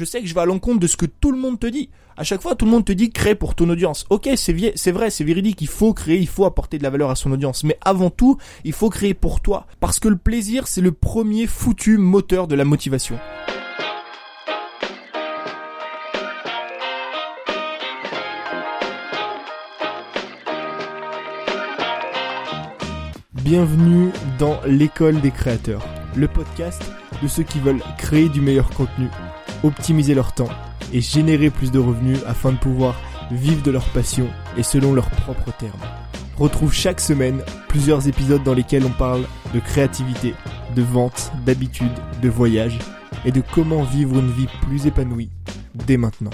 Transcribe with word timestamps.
je 0.00 0.06
sais 0.06 0.22
que 0.22 0.26
je 0.26 0.34
vais 0.34 0.40
à 0.40 0.46
l'encontre 0.46 0.80
de 0.80 0.86
ce 0.86 0.96
que 0.96 1.04
tout 1.04 1.30
le 1.30 1.36
monde 1.36 1.60
te 1.60 1.66
dit. 1.66 1.90
À 2.16 2.24
chaque 2.24 2.40
fois, 2.40 2.54
tout 2.54 2.64
le 2.64 2.70
monde 2.70 2.86
te 2.86 2.92
dit 2.92 3.10
crée 3.10 3.34
pour 3.34 3.54
ton 3.54 3.68
audience. 3.68 4.06
Ok, 4.08 4.30
c'est 4.34 4.56
c'est 4.74 4.92
vrai, 4.92 5.10
c'est 5.10 5.24
véridique, 5.24 5.60
il 5.60 5.68
faut 5.68 5.92
créer, 5.92 6.16
il 6.16 6.26
faut 6.26 6.46
apporter 6.46 6.78
de 6.78 6.82
la 6.82 6.88
valeur 6.88 7.10
à 7.10 7.16
son 7.16 7.30
audience. 7.32 7.64
Mais 7.64 7.76
avant 7.82 8.08
tout, 8.08 8.38
il 8.64 8.72
faut 8.72 8.88
créer 8.88 9.12
pour 9.12 9.42
toi. 9.42 9.66
Parce 9.78 10.00
que 10.00 10.08
le 10.08 10.16
plaisir, 10.16 10.68
c'est 10.68 10.80
le 10.80 10.92
premier 10.92 11.46
foutu 11.46 11.98
moteur 11.98 12.48
de 12.48 12.54
la 12.54 12.64
motivation. 12.64 13.18
Bienvenue 23.44 24.12
dans 24.38 24.60
l'école 24.64 25.20
des 25.20 25.30
créateurs, 25.30 25.84
le 26.16 26.26
podcast 26.26 26.82
de 27.22 27.28
ceux 27.28 27.42
qui 27.42 27.58
veulent 27.58 27.82
créer 27.98 28.28
du 28.28 28.40
meilleur 28.40 28.70
contenu, 28.70 29.08
optimiser 29.62 30.14
leur 30.14 30.32
temps 30.32 30.48
et 30.92 31.00
générer 31.00 31.50
plus 31.50 31.70
de 31.70 31.78
revenus 31.78 32.18
afin 32.26 32.52
de 32.52 32.58
pouvoir 32.58 33.00
vivre 33.30 33.62
de 33.62 33.70
leur 33.70 33.84
passion 33.90 34.26
et 34.56 34.62
selon 34.62 34.92
leurs 34.92 35.10
propres 35.10 35.52
termes. 35.56 35.80
Retrouve 36.36 36.72
chaque 36.72 37.00
semaine 37.00 37.42
plusieurs 37.68 38.08
épisodes 38.08 38.42
dans 38.42 38.54
lesquels 38.54 38.84
on 38.84 38.90
parle 38.90 39.24
de 39.54 39.60
créativité, 39.60 40.34
de 40.74 40.82
vente, 40.82 41.32
d'habitude, 41.44 41.92
de 42.22 42.28
voyage 42.28 42.78
et 43.24 43.32
de 43.32 43.42
comment 43.54 43.82
vivre 43.82 44.18
une 44.18 44.30
vie 44.30 44.48
plus 44.62 44.86
épanouie 44.86 45.30
dès 45.74 45.96
maintenant. 45.96 46.30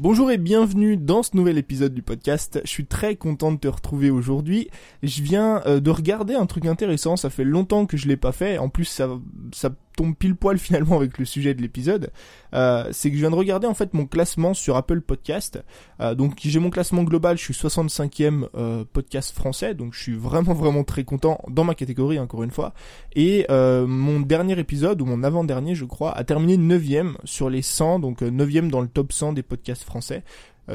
Bonjour 0.00 0.30
et 0.30 0.38
bienvenue 0.38 0.96
dans 0.96 1.24
ce 1.24 1.36
nouvel 1.36 1.58
épisode 1.58 1.92
du 1.92 2.02
podcast. 2.02 2.60
Je 2.64 2.70
suis 2.70 2.86
très 2.86 3.16
content 3.16 3.50
de 3.50 3.56
te 3.58 3.66
retrouver 3.66 4.10
aujourd'hui. 4.10 4.68
Je 5.02 5.22
viens 5.22 5.60
euh, 5.66 5.80
de 5.80 5.90
regarder 5.90 6.34
un 6.34 6.46
truc 6.46 6.66
intéressant, 6.66 7.16
ça 7.16 7.30
fait 7.30 7.42
longtemps 7.42 7.84
que 7.84 7.96
je 7.96 8.06
l'ai 8.06 8.16
pas 8.16 8.30
fait. 8.30 8.58
En 8.58 8.68
plus 8.68 8.84
ça 8.84 9.08
ça 9.52 9.70
tombe 9.98 10.14
pile 10.14 10.36
poil 10.36 10.58
finalement 10.68 10.96
avec 10.96 11.18
le 11.18 11.24
sujet 11.24 11.54
de 11.54 11.60
l'épisode, 11.60 12.10
euh, 12.54 12.88
c'est 12.92 13.10
que 13.10 13.16
je 13.16 13.20
viens 13.20 13.30
de 13.30 13.36
regarder 13.36 13.66
en 13.66 13.74
fait 13.74 13.92
mon 13.94 14.06
classement 14.06 14.54
sur 14.54 14.76
Apple 14.76 15.00
Podcast. 15.00 15.62
Euh, 16.00 16.14
donc 16.14 16.36
j'ai 16.38 16.60
mon 16.60 16.70
classement 16.70 17.02
global, 17.02 17.36
je 17.36 17.42
suis 17.42 17.54
65e 17.54 18.46
euh, 18.54 18.84
podcast 18.92 19.34
français, 19.34 19.74
donc 19.74 19.94
je 19.94 20.00
suis 20.00 20.14
vraiment 20.14 20.54
vraiment 20.54 20.84
très 20.84 21.04
content 21.04 21.40
dans 21.48 21.64
ma 21.64 21.74
catégorie 21.74 22.18
encore 22.18 22.44
une 22.44 22.52
fois. 22.52 22.72
Et 23.16 23.46
mon 23.50 24.20
dernier 24.20 24.58
épisode, 24.58 25.02
ou 25.02 25.04
mon 25.04 25.24
avant-dernier 25.24 25.74
je 25.74 25.84
crois, 25.84 26.16
a 26.16 26.22
terminé 26.22 26.56
9e 26.56 27.14
sur 27.24 27.50
les 27.50 27.62
100, 27.62 27.98
donc 27.98 28.22
9e 28.22 28.70
dans 28.70 28.80
le 28.80 28.88
top 28.88 29.12
100 29.12 29.32
des 29.32 29.42
podcasts 29.42 29.82
français 29.82 30.22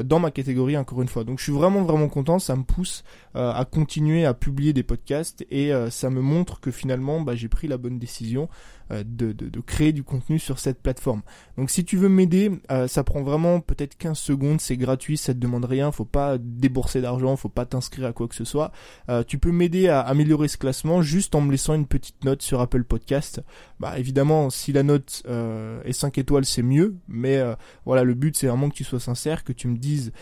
dans 0.02 0.18
ma 0.18 0.32
catégorie 0.32 0.76
encore 0.76 1.00
une 1.02 1.08
fois. 1.08 1.24
Donc 1.24 1.38
je 1.38 1.44
suis 1.44 1.52
vraiment 1.52 1.82
vraiment 1.82 2.08
content, 2.08 2.38
ça 2.38 2.56
me 2.56 2.64
pousse 2.64 3.04
à 3.34 3.64
continuer 3.64 4.26
à 4.26 4.34
publier 4.34 4.72
des 4.72 4.82
podcasts 4.82 5.46
et 5.50 5.72
ça 5.90 6.10
me 6.10 6.20
montre 6.20 6.60
que 6.60 6.70
finalement 6.70 7.20
bah, 7.20 7.34
j'ai 7.34 7.48
pris 7.48 7.68
la 7.68 7.78
bonne 7.78 7.98
décision 7.98 8.48
euh, 8.90 9.02
de, 9.06 9.60
créer 9.60 9.92
du 9.92 10.02
contenu 10.02 10.38
sur 10.38 10.58
cette 10.58 10.82
plateforme. 10.82 11.22
Donc 11.56 11.70
si 11.70 11.86
tu 11.86 11.96
veux 11.96 12.10
m'aider, 12.10 12.50
euh, 12.70 12.86
ça 12.86 13.02
prend 13.02 13.22
vraiment 13.22 13.60
peut-être 13.60 13.96
15 13.96 14.18
secondes, 14.18 14.60
c'est 14.60 14.76
gratuit, 14.76 15.16
ça 15.16 15.32
te 15.32 15.38
demande 15.38 15.64
rien, 15.64 15.90
faut 15.90 16.04
pas 16.04 16.36
débourser 16.38 17.00
d'argent, 17.00 17.34
faut 17.36 17.48
pas 17.48 17.64
t'inscrire 17.64 18.06
à 18.06 18.12
quoi 18.12 18.28
que 18.28 18.34
ce 18.34 18.44
soit. 18.44 18.72
Euh, 19.08 19.22
tu 19.26 19.38
peux 19.38 19.52
m'aider 19.52 19.88
à 19.88 20.00
améliorer 20.00 20.48
ce 20.48 20.58
classement 20.58 21.00
juste 21.00 21.34
en 21.34 21.40
me 21.40 21.50
laissant 21.50 21.74
une 21.74 21.86
petite 21.86 22.22
note 22.24 22.42
sur 22.42 22.60
Apple 22.60 22.84
Podcast. 22.84 23.42
Bah 23.80 23.98
évidemment, 23.98 24.50
si 24.50 24.72
la 24.72 24.82
note 24.82 25.22
est 25.84 25.92
5 25.92 26.18
étoiles, 26.18 26.44
c'est 26.44 26.62
mieux, 26.62 26.96
mais 27.08 27.42
voilà, 27.86 28.04
le 28.04 28.14
but 28.14 28.36
c'est 28.36 28.46
vraiment 28.46 28.68
que 28.68 28.74
tu 28.74 28.84
sois 28.84 29.00
sincère, 29.00 29.44
que 29.44 29.52
tu 29.52 29.66
me 29.68 29.78
dises 29.78 30.12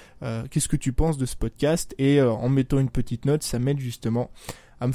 qu'est-ce 0.50 0.68
que 0.68 0.76
tu 0.76 0.92
penses 0.92 1.18
de 1.18 1.26
ce 1.26 1.36
podcast 1.36 1.94
et 1.98 2.22
en 2.22 2.48
mettant 2.48 2.78
une 2.78 2.90
petite 2.90 3.24
note, 3.24 3.42
ça 3.42 3.58
m'aide 3.58 3.80
justement 3.80 4.30
à 4.82 4.86
me 4.86 4.92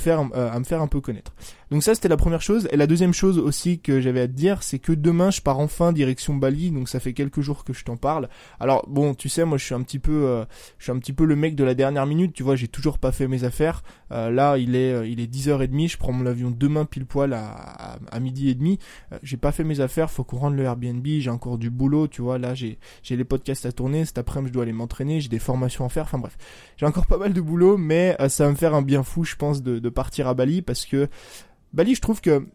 faire 0.64 0.82
un 0.82 0.88
peu 0.88 1.02
connaître. 1.02 1.34
Donc 1.72 1.84
ça 1.84 1.96
c'était 1.96 2.08
la 2.08 2.18
première 2.18 2.42
chose. 2.42 2.68
Et 2.72 2.78
la 2.78 2.88
deuxième 2.88 3.14
chose 3.14 3.38
aussi 3.38 3.80
que 3.80 4.00
j'avais 4.00 4.22
à 4.22 4.28
te 4.28 4.34
dire 4.34 4.64
c'est 4.64 4.80
que 4.80 4.92
demain 4.92 5.32
je 5.32 5.42
pars 5.42 5.60
enfin 5.60 5.92
direction 5.92 6.36
Bali. 6.36 6.72
Donc 6.72 6.90
ça 6.90 7.00
fait 7.00 7.14
quelques 7.14 7.42
jours 7.42 7.64
que 7.64 7.74
je 7.74 7.84
t'en 7.84 7.98
parle. 7.98 8.30
Alors 8.60 8.86
bon 8.88 9.14
tu 9.14 9.30
sais 9.30 9.46
moi 9.46 9.58
je 9.58 9.66
suis 9.66 9.76
un 9.76 9.82
petit 9.82 10.00
peu 10.00 10.12
euh, 10.12 10.46
je 10.78 10.84
suis 10.84 10.92
un 10.92 11.00
petit 11.00 11.14
peu 11.14 11.26
le 11.26 11.36
mec 11.36 11.56
de 11.56 11.64
la 11.64 11.76
dernière 11.76 12.06
minute. 12.06 12.34
Tu 12.34 12.44
vois 12.44 12.56
j'ai 12.56 12.68
toujours 12.68 12.98
pas 13.00 13.12
fait 13.12 13.28
mes 13.28 13.44
affaires. 13.44 13.84
Euh, 14.12 14.30
là 14.30 14.58
il 14.58 14.76
est 14.76 15.10
il 15.10 15.20
est 15.20 15.32
10h30 15.32 15.90
je 15.90 15.98
prends 15.98 16.14
mon 16.14 16.26
avion 16.26 16.52
demain 16.52 16.86
pile 16.86 17.06
poil 17.06 17.34
à, 17.34 17.98
à, 18.12 18.20
midi 18.20 18.50
et 18.50 18.56
demi. 18.56 18.80
j'ai 19.24 19.38
pas 19.38 19.52
fait 19.52 19.64
mes 19.64 19.80
affaires. 19.80 20.10
Faut 20.12 20.24
qu'on 20.24 20.38
rende 20.38 20.56
le 20.56 20.64
Airbnb. 20.64 21.06
J'ai 21.06 21.30
encore 21.30 21.58
du 21.58 21.70
boulot 21.70 22.08
tu 22.08 22.22
vois. 22.22 22.38
Là 22.38 22.54
j'ai 22.54 22.80
j'ai 23.04 23.16
les 23.16 23.26
podcasts 23.26 23.66
à 23.66 23.72
tourner. 23.72 24.06
Cet 24.06 24.18
après-midi 24.18 24.50
je 24.50 24.54
dois 24.54 24.64
aller 24.64 24.74
m'entraîner. 24.74 25.22
J'ai 25.22 25.30
des 25.30 25.40
formations 25.40 25.86
à 25.86 25.90
faire. 25.90 26.04
Enfin 26.04 26.20
bref. 26.20 26.38
J'ai 26.78 26.86
encore 26.86 27.08
pas 27.08 27.18
mal 27.18 27.34
de 27.34 27.42
boulot 27.42 27.78
mais 27.78 28.16
ça 28.30 28.46
va 28.46 28.52
me 28.52 28.56
faire 28.56 28.74
un 28.74 28.82
bien 28.82 29.04
fou 29.04 29.24
je 29.24 29.36
pense 29.36 29.62
de 29.62 29.78
de, 29.80 29.90
partir 29.90 30.28
à 30.28 30.34
Bali 30.34 30.62
parce 30.62 30.86
que 30.86 31.10
Bali, 31.74 31.96
je 31.96 32.02
trouve 32.02 32.22
que 32.22 32.46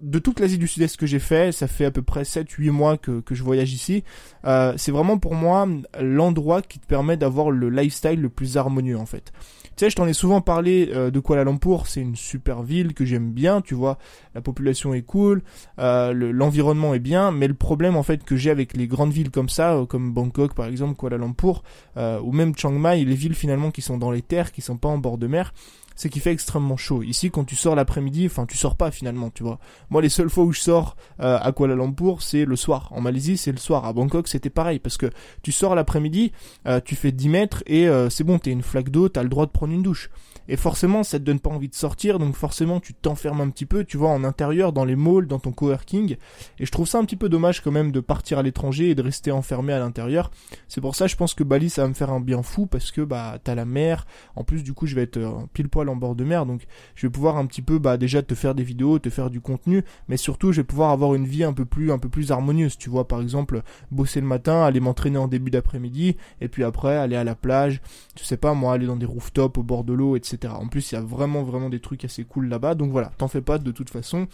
de 0.00 0.18
toute 0.18 0.38
l'Asie 0.38 0.58
du 0.58 0.68
Sud-Est 0.68 0.96
que 0.96 1.06
j'ai 1.06 1.18
fait, 1.18 1.52
ça 1.52 1.66
fait 1.66 1.84
à 1.84 1.90
peu 1.90 2.02
près 2.02 2.22
7-8 2.22 2.70
mois 2.70 2.96
que, 2.96 3.20
que, 3.20 3.34
je 3.34 3.42
voyage 3.42 3.72
ici, 3.72 4.04
euh, 4.44 4.72
c'est 4.76 4.92
vraiment 4.92 5.18
pour 5.18 5.34
moi 5.34 5.66
l'endroit 6.00 6.62
qui 6.62 6.78
te 6.78 6.86
permet 6.86 7.16
d'avoir 7.16 7.50
le 7.50 7.68
lifestyle 7.68 8.20
le 8.20 8.28
plus 8.28 8.56
harmonieux 8.56 8.96
en 8.96 9.06
fait. 9.06 9.32
Tu 9.78 9.84
sais, 9.84 9.90
je 9.90 9.94
t'en 9.94 10.08
ai 10.08 10.12
souvent 10.12 10.40
parlé 10.40 10.90
euh, 10.92 11.12
de 11.12 11.20
Kuala 11.20 11.44
Lumpur, 11.44 11.86
c'est 11.86 12.00
une 12.00 12.16
super 12.16 12.64
ville 12.64 12.94
que 12.94 13.04
j'aime 13.04 13.30
bien, 13.30 13.60
tu 13.60 13.74
vois, 13.74 13.96
la 14.34 14.40
population 14.40 14.92
est 14.92 15.02
cool, 15.02 15.42
euh, 15.78 16.12
l'environnement 16.12 16.94
est 16.94 16.98
bien, 16.98 17.30
mais 17.30 17.46
le 17.46 17.54
problème 17.54 17.94
en 17.94 18.02
fait 18.02 18.24
que 18.24 18.34
j'ai 18.34 18.50
avec 18.50 18.76
les 18.76 18.88
grandes 18.88 19.12
villes 19.12 19.30
comme 19.30 19.48
ça, 19.48 19.74
euh, 19.74 19.86
comme 19.86 20.12
Bangkok 20.12 20.54
par 20.54 20.66
exemple, 20.66 20.96
Kuala 20.96 21.16
Lumpur, 21.16 21.62
ou 21.96 22.32
même 22.32 22.56
Chiang 22.56 22.72
Mai, 22.72 23.04
les 23.04 23.14
villes 23.14 23.34
finalement 23.34 23.70
qui 23.70 23.80
sont 23.80 23.98
dans 23.98 24.10
les 24.10 24.22
terres, 24.22 24.50
qui 24.50 24.62
sont 24.62 24.76
pas 24.76 24.88
en 24.88 24.98
bord 24.98 25.16
de 25.16 25.28
mer, 25.28 25.52
c'est 25.98 26.08
qu'il 26.08 26.22
fait 26.22 26.30
extrêmement 26.30 26.76
chaud. 26.76 27.02
Ici, 27.02 27.28
quand 27.28 27.42
tu 27.42 27.56
sors 27.56 27.74
l'après-midi, 27.74 28.26
enfin, 28.26 28.46
tu 28.46 28.56
sors 28.56 28.76
pas 28.76 28.92
finalement, 28.92 29.30
tu 29.30 29.42
vois. 29.42 29.58
Moi, 29.90 30.00
les 30.00 30.08
seules 30.08 30.30
fois 30.30 30.44
où 30.44 30.52
je 30.52 30.60
sors 30.60 30.96
euh, 31.20 31.38
à 31.42 31.50
Kuala 31.50 31.74
Lumpur, 31.74 32.22
c'est 32.22 32.44
le 32.44 32.54
soir. 32.54 32.88
En 32.92 33.00
Malaisie, 33.00 33.36
c'est 33.36 33.50
le 33.50 33.58
soir. 33.58 33.84
À 33.84 33.92
Bangkok, 33.92 34.28
c'était 34.28 34.48
pareil, 34.48 34.78
parce 34.78 34.96
que 34.96 35.10
tu 35.42 35.50
sors 35.50 35.74
l'après-midi, 35.74 36.30
euh, 36.68 36.80
tu 36.82 36.94
fais 36.94 37.10
10 37.10 37.28
mètres 37.28 37.64
et 37.66 37.88
euh, 37.88 38.10
c'est 38.10 38.22
bon, 38.22 38.38
t'es 38.38 38.52
une 38.52 38.62
flaque 38.62 38.90
d'eau, 38.90 39.08
t'as 39.08 39.24
le 39.24 39.28
droit 39.28 39.46
de 39.46 39.50
prendre 39.50 39.72
une 39.72 39.82
douche. 39.82 40.08
Et 40.50 40.56
forcément, 40.56 41.02
ça 41.02 41.18
te 41.18 41.24
donne 41.24 41.40
pas 41.40 41.50
envie 41.50 41.68
de 41.68 41.74
sortir, 41.74 42.18
donc 42.18 42.34
forcément, 42.34 42.80
tu 42.80 42.94
t'enfermes 42.94 43.42
un 43.42 43.50
petit 43.50 43.66
peu, 43.66 43.84
tu 43.84 43.98
vois, 43.98 44.08
en 44.08 44.24
intérieur, 44.24 44.72
dans 44.72 44.86
les 44.86 44.96
malls, 44.96 45.26
dans 45.26 45.38
ton 45.38 45.52
coworking. 45.52 46.16
Et 46.58 46.64
je 46.64 46.70
trouve 46.70 46.88
ça 46.88 46.98
un 46.98 47.04
petit 47.04 47.16
peu 47.16 47.28
dommage 47.28 47.60
quand 47.60 47.70
même 47.70 47.92
de 47.92 48.00
partir 48.00 48.38
à 48.38 48.42
l'étranger 48.42 48.90
et 48.90 48.94
de 48.94 49.02
rester 49.02 49.30
enfermé 49.30 49.74
à 49.74 49.78
l'intérieur. 49.78 50.30
C'est 50.66 50.80
pour 50.80 50.94
ça, 50.94 51.06
je 51.06 51.16
pense 51.16 51.34
que 51.34 51.44
Bali, 51.44 51.68
ça 51.68 51.82
va 51.82 51.88
me 51.88 51.94
faire 51.94 52.10
un 52.10 52.20
bien 52.20 52.42
fou 52.42 52.64
parce 52.64 52.90
que 52.90 53.02
bah 53.02 53.38
t'as 53.44 53.54
la 53.54 53.66
mer. 53.66 54.06
En 54.36 54.44
plus, 54.44 54.62
du 54.62 54.72
coup, 54.72 54.86
je 54.86 54.94
vais 54.94 55.02
être 55.02 55.20
pile 55.52 55.68
poil 55.68 55.87
en 55.88 55.96
bord 55.96 56.14
de 56.14 56.24
mer, 56.24 56.46
donc 56.46 56.66
je 56.94 57.06
vais 57.06 57.10
pouvoir 57.10 57.36
un 57.36 57.46
petit 57.46 57.62
peu 57.62 57.78
bah 57.78 57.96
déjà 57.96 58.22
te 58.22 58.34
faire 58.34 58.54
des 58.54 58.62
vidéos, 58.62 58.98
te 58.98 59.10
faire 59.10 59.30
du 59.30 59.40
contenu, 59.40 59.84
mais 60.08 60.16
surtout 60.16 60.52
je 60.52 60.60
vais 60.60 60.64
pouvoir 60.64 60.90
avoir 60.90 61.14
une 61.14 61.26
vie 61.26 61.44
un 61.44 61.52
peu 61.52 61.64
plus 61.64 61.92
un 61.92 61.98
peu 61.98 62.08
plus 62.08 62.30
harmonieuse. 62.30 62.78
Tu 62.78 62.90
vois 62.90 63.08
par 63.08 63.20
exemple 63.20 63.62
bosser 63.90 64.20
le 64.20 64.26
matin, 64.26 64.62
aller 64.62 64.80
m'entraîner 64.80 65.18
en 65.18 65.28
début 65.28 65.50
d'après-midi, 65.50 66.16
et 66.40 66.48
puis 66.48 66.64
après 66.64 66.96
aller 66.96 67.16
à 67.16 67.24
la 67.24 67.34
plage, 67.34 67.80
tu 68.14 68.24
sais 68.24 68.36
pas 68.36 68.54
moi 68.54 68.72
aller 68.74 68.86
dans 68.86 68.96
des 68.96 69.06
rooftops 69.06 69.58
au 69.58 69.62
bord 69.62 69.84
de 69.84 69.92
l'eau, 69.92 70.16
etc. 70.16 70.54
En 70.56 70.68
plus 70.68 70.92
il 70.92 70.94
y 70.94 70.98
a 70.98 71.02
vraiment 71.02 71.42
vraiment 71.42 71.70
des 71.70 71.80
trucs 71.80 72.04
assez 72.04 72.24
cool 72.24 72.48
là-bas, 72.48 72.74
donc 72.74 72.90
voilà, 72.90 73.12
t'en 73.18 73.28
fais 73.28 73.42
pas 73.42 73.58
de 73.58 73.70
toute 73.70 73.90
façon, 73.90 74.28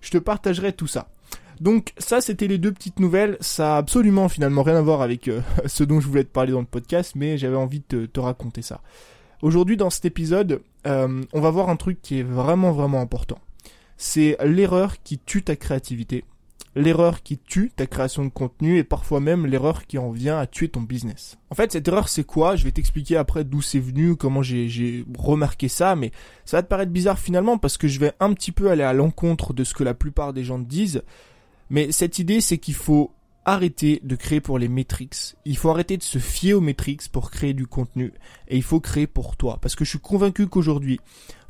je 0.00 0.10
te 0.10 0.18
partagerai 0.18 0.72
tout 0.72 0.86
ça. 0.86 1.08
Donc 1.60 1.92
ça 1.98 2.20
c'était 2.20 2.46
les 2.46 2.58
deux 2.58 2.72
petites 2.72 3.00
nouvelles, 3.00 3.36
ça 3.40 3.74
a 3.74 3.78
absolument 3.78 4.28
finalement 4.28 4.62
rien 4.62 4.76
à 4.76 4.82
voir 4.82 5.02
avec 5.02 5.28
euh, 5.28 5.40
ce 5.66 5.84
dont 5.84 6.00
je 6.00 6.06
voulais 6.06 6.24
te 6.24 6.30
parler 6.30 6.52
dans 6.52 6.60
le 6.60 6.66
podcast, 6.66 7.14
mais 7.16 7.36
j'avais 7.36 7.56
envie 7.56 7.82
de 7.88 8.06
te 8.06 8.20
raconter 8.20 8.62
ça. 8.62 8.80
Aujourd'hui, 9.40 9.76
dans 9.76 9.90
cet 9.90 10.04
épisode, 10.04 10.62
euh, 10.86 11.22
on 11.32 11.40
va 11.40 11.50
voir 11.50 11.68
un 11.68 11.76
truc 11.76 12.02
qui 12.02 12.18
est 12.18 12.24
vraiment 12.24 12.72
vraiment 12.72 13.00
important. 13.00 13.38
C'est 13.96 14.36
l'erreur 14.44 15.00
qui 15.02 15.18
tue 15.18 15.44
ta 15.44 15.54
créativité, 15.54 16.24
l'erreur 16.74 17.22
qui 17.22 17.38
tue 17.38 17.70
ta 17.74 17.86
création 17.86 18.24
de 18.24 18.30
contenu 18.30 18.78
et 18.78 18.84
parfois 18.84 19.20
même 19.20 19.46
l'erreur 19.46 19.86
qui 19.86 19.96
en 19.96 20.10
vient 20.10 20.38
à 20.38 20.46
tuer 20.46 20.68
ton 20.68 20.80
business. 20.80 21.38
En 21.50 21.54
fait, 21.54 21.70
cette 21.70 21.86
erreur, 21.86 22.08
c'est 22.08 22.24
quoi? 22.24 22.56
Je 22.56 22.64
vais 22.64 22.72
t'expliquer 22.72 23.16
après 23.16 23.44
d'où 23.44 23.62
c'est 23.62 23.78
venu, 23.78 24.16
comment 24.16 24.42
j'ai 24.42 25.04
remarqué 25.16 25.68
ça, 25.68 25.94
mais 25.94 26.10
ça 26.44 26.56
va 26.56 26.62
te 26.64 26.68
paraître 26.68 26.90
bizarre 26.90 27.18
finalement 27.18 27.58
parce 27.58 27.78
que 27.78 27.86
je 27.86 28.00
vais 28.00 28.12
un 28.18 28.32
petit 28.32 28.50
peu 28.50 28.70
aller 28.70 28.82
à 28.82 28.92
l'encontre 28.92 29.52
de 29.52 29.62
ce 29.62 29.72
que 29.72 29.84
la 29.84 29.94
plupart 29.94 30.32
des 30.32 30.42
gens 30.42 30.58
disent. 30.58 31.02
Mais 31.70 31.92
cette 31.92 32.18
idée, 32.18 32.40
c'est 32.40 32.58
qu'il 32.58 32.74
faut 32.74 33.12
arrêter 33.52 34.00
de 34.02 34.16
créer 34.16 34.40
pour 34.40 34.58
les 34.58 34.68
métriques. 34.68 35.36
Il 35.44 35.56
faut 35.56 35.70
arrêter 35.70 35.96
de 35.96 36.02
se 36.02 36.18
fier 36.18 36.54
aux 36.54 36.60
métriques 36.60 37.08
pour 37.10 37.30
créer 37.30 37.54
du 37.54 37.66
contenu. 37.66 38.12
Et 38.48 38.56
il 38.56 38.62
faut 38.62 38.80
créer 38.80 39.06
pour 39.06 39.36
toi. 39.36 39.58
Parce 39.60 39.74
que 39.74 39.84
je 39.84 39.90
suis 39.90 39.98
convaincu 39.98 40.46
qu'aujourd'hui, 40.46 41.00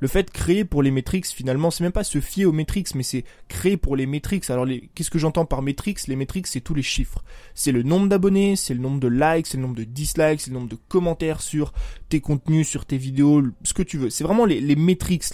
le 0.01 0.09
fait 0.09 0.25
de 0.25 0.31
créer 0.31 0.65
pour 0.65 0.83
les 0.83 0.91
métriques, 0.91 1.27
finalement, 1.27 1.71
c'est 1.71 1.83
même 1.83 1.93
pas 1.93 2.05
se 2.05 2.21
fier 2.21 2.47
aux 2.47 2.53
métriques, 2.53 2.95
mais 2.95 3.03
c'est 3.03 3.25
créer 3.49 3.77
pour 3.77 3.97
les 3.97 4.07
métriques. 4.07 4.49
Alors, 4.51 4.67
qu'est-ce 4.95 5.11
que 5.11 5.19
j'entends 5.19 5.45
par 5.45 5.63
métriques 5.63 6.07
Les 6.07 6.17
métriques, 6.17 6.47
c'est 6.47 6.61
tous 6.61 6.75
les 6.75 6.83
chiffres. 6.83 7.25
C'est 7.55 7.73
le 7.73 7.83
nombre 7.83 8.09
d'abonnés, 8.09 8.57
c'est 8.57 8.75
le 8.75 8.81
nombre 8.81 9.01
de 9.01 9.09
likes, 9.09 9.47
c'est 9.47 9.57
le 9.57 9.63
nombre 9.63 9.77
de 9.77 9.85
dislikes, 9.85 10.41
c'est 10.41 10.51
le 10.51 10.57
nombre 10.57 10.69
de 10.69 10.79
commentaires 10.89 11.41
sur 11.41 11.73
tes 12.09 12.21
contenus, 12.21 12.69
sur 12.69 12.87
tes 12.87 12.97
vidéos, 12.97 13.43
ce 13.65 13.75
que 13.75 13.83
tu 13.83 13.99
veux. 13.99 14.11
C'est 14.11 14.25
vraiment 14.25 14.45
les, 14.45 14.61
les 14.61 14.77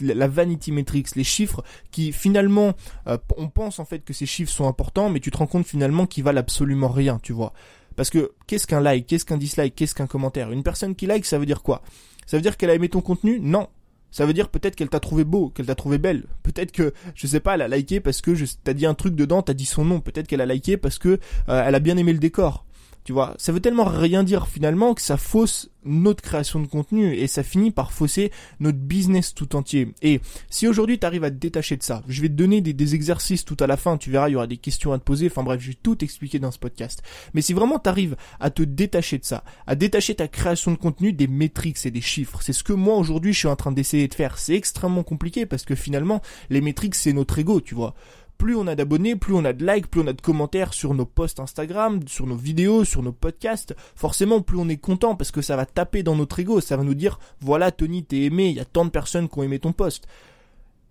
la 0.00 0.28
vanity 0.28 0.72
metrics, 0.72 1.14
les 1.14 1.24
chiffres 1.24 1.62
qui, 1.90 2.12
finalement, 2.12 2.74
euh, 3.06 3.18
on 3.36 3.48
pense 3.48 3.78
en 3.78 3.84
fait 3.84 4.00
que 4.00 4.12
ces 4.12 4.26
chiffres 4.26 4.50
sont 4.50 4.66
importants, 4.66 5.10
mais 5.10 5.20
tu 5.20 5.30
te 5.30 5.36
rends 5.36 5.46
compte 5.46 5.66
finalement 5.66 6.06
qu'ils 6.06 6.24
valent 6.24 6.40
absolument 6.40 6.88
rien, 6.88 7.18
tu 7.22 7.32
vois. 7.32 7.52
Parce 7.96 8.10
que 8.10 8.32
qu'est-ce 8.46 8.66
qu'un 8.66 8.80
like, 8.80 9.06
qu'est-ce 9.06 9.24
qu'un 9.24 9.36
dislike, 9.36 9.74
qu'est-ce 9.74 9.94
qu'un 9.94 10.06
commentaire? 10.06 10.50
Une 10.50 10.62
personne 10.62 10.94
qui 10.94 11.06
like, 11.06 11.24
ça 11.24 11.38
veut 11.38 11.46
dire 11.46 11.62
quoi? 11.62 11.82
Ça 12.26 12.36
veut 12.36 12.42
dire 12.42 12.56
qu'elle 12.56 12.70
a 12.70 12.74
aimé 12.74 12.88
ton 12.88 13.00
contenu? 13.00 13.38
Non, 13.40 13.68
Ça 14.14 14.26
veut 14.26 14.32
dire 14.32 14.48
peut-être 14.48 14.76
qu'elle 14.76 14.90
t'a 14.90 15.00
trouvé 15.00 15.24
beau, 15.24 15.48
qu'elle 15.48 15.66
t'a 15.66 15.74
trouvé 15.74 15.98
belle. 15.98 16.26
Peut-être 16.44 16.70
que, 16.70 16.94
je 17.16 17.26
sais 17.26 17.40
pas, 17.40 17.56
elle 17.56 17.62
a 17.62 17.66
liké 17.66 17.98
parce 17.98 18.20
que 18.20 18.32
t'as 18.62 18.72
dit 18.72 18.86
un 18.86 18.94
truc 18.94 19.16
dedans, 19.16 19.42
t'as 19.42 19.54
dit 19.54 19.66
son 19.66 19.84
nom. 19.84 19.98
Peut-être 19.98 20.28
qu'elle 20.28 20.40
a 20.40 20.46
liké 20.46 20.76
parce 20.76 21.00
que 21.00 21.18
euh, 21.48 21.64
elle 21.66 21.74
a 21.74 21.80
bien 21.80 21.96
aimé 21.96 22.12
le 22.12 22.20
décor. 22.20 22.63
Tu 23.04 23.12
vois, 23.12 23.34
ça 23.36 23.52
veut 23.52 23.60
tellement 23.60 23.84
rien 23.84 24.22
dire 24.24 24.48
finalement 24.48 24.94
que 24.94 25.02
ça 25.02 25.18
fausse 25.18 25.70
notre 25.84 26.22
création 26.22 26.58
de 26.60 26.66
contenu 26.66 27.14
et 27.14 27.26
ça 27.26 27.42
finit 27.42 27.70
par 27.70 27.92
fausser 27.92 28.32
notre 28.60 28.78
business 28.78 29.34
tout 29.34 29.56
entier. 29.56 29.94
Et 30.00 30.22
si 30.48 30.66
aujourd'hui 30.66 30.98
tu 30.98 31.04
arrives 31.04 31.24
à 31.24 31.30
te 31.30 31.36
détacher 31.36 31.76
de 31.76 31.82
ça, 31.82 32.02
je 32.08 32.22
vais 32.22 32.30
te 32.30 32.34
donner 32.34 32.62
des, 32.62 32.94
exercices 32.94 33.44
tout 33.44 33.56
à 33.60 33.66
la 33.66 33.76
fin, 33.76 33.98
tu 33.98 34.10
verras, 34.10 34.30
il 34.30 34.32
y 34.32 34.36
aura 34.36 34.46
des 34.46 34.56
questions 34.56 34.92
à 34.94 34.98
te 34.98 35.04
poser, 35.04 35.26
enfin 35.26 35.42
bref, 35.42 35.60
je 35.60 35.68
vais 35.68 35.78
tout 35.82 36.02
expliquer 36.02 36.38
dans 36.38 36.50
ce 36.50 36.58
podcast. 36.58 37.02
Mais 37.34 37.42
si 37.42 37.52
vraiment 37.52 37.78
tu 37.78 37.90
arrives 37.90 38.16
à 38.40 38.50
te 38.50 38.62
détacher 38.62 39.18
de 39.18 39.24
ça, 39.24 39.44
à 39.66 39.74
détacher 39.74 40.14
ta 40.14 40.28
création 40.28 40.70
de 40.70 40.76
contenu 40.76 41.12
des 41.12 41.26
métriques 41.26 41.84
et 41.84 41.90
des 41.90 42.00
chiffres, 42.00 42.40
c'est 42.40 42.54
ce 42.54 42.64
que 42.64 42.72
moi 42.72 42.96
aujourd'hui 42.96 43.34
je 43.34 43.38
suis 43.40 43.48
en 43.48 43.56
train 43.56 43.72
d'essayer 43.72 44.08
de 44.08 44.14
faire. 44.14 44.38
C'est 44.38 44.54
extrêmement 44.54 45.02
compliqué 45.02 45.44
parce 45.44 45.64
que 45.64 45.74
finalement, 45.74 46.22
les 46.48 46.62
métriques 46.62 46.94
c'est 46.94 47.12
notre 47.12 47.38
ego, 47.38 47.60
tu 47.60 47.74
vois 47.74 47.94
plus 48.38 48.56
on 48.56 48.66
a 48.66 48.74
d'abonnés, 48.74 49.16
plus 49.16 49.34
on 49.34 49.44
a 49.44 49.52
de 49.52 49.66
likes, 49.66 49.88
plus 49.88 50.00
on 50.00 50.06
a 50.06 50.12
de 50.12 50.20
commentaires 50.20 50.74
sur 50.74 50.94
nos 50.94 51.06
posts 51.06 51.40
Instagram, 51.40 52.00
sur 52.06 52.26
nos 52.26 52.36
vidéos, 52.36 52.84
sur 52.84 53.02
nos 53.02 53.12
podcasts, 53.12 53.74
forcément 53.94 54.42
plus 54.42 54.58
on 54.58 54.68
est 54.68 54.76
content 54.76 55.16
parce 55.16 55.30
que 55.30 55.42
ça 55.42 55.56
va 55.56 55.66
taper 55.66 56.02
dans 56.02 56.16
notre 56.16 56.40
ego, 56.40 56.60
ça 56.60 56.76
va 56.76 56.84
nous 56.84 56.94
dire 56.94 57.18
voilà 57.40 57.70
Tony 57.70 58.04
t'es 58.04 58.22
aimé, 58.22 58.48
il 58.48 58.56
y 58.56 58.60
a 58.60 58.64
tant 58.64 58.84
de 58.84 58.90
personnes 58.90 59.28
qui 59.28 59.38
ont 59.38 59.42
aimé 59.42 59.58
ton 59.58 59.72
post. 59.72 60.06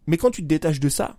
Mais 0.07 0.17
quand 0.17 0.31
tu 0.31 0.41
te 0.41 0.47
détaches 0.47 0.79
de 0.79 0.89
ça, 0.89 1.17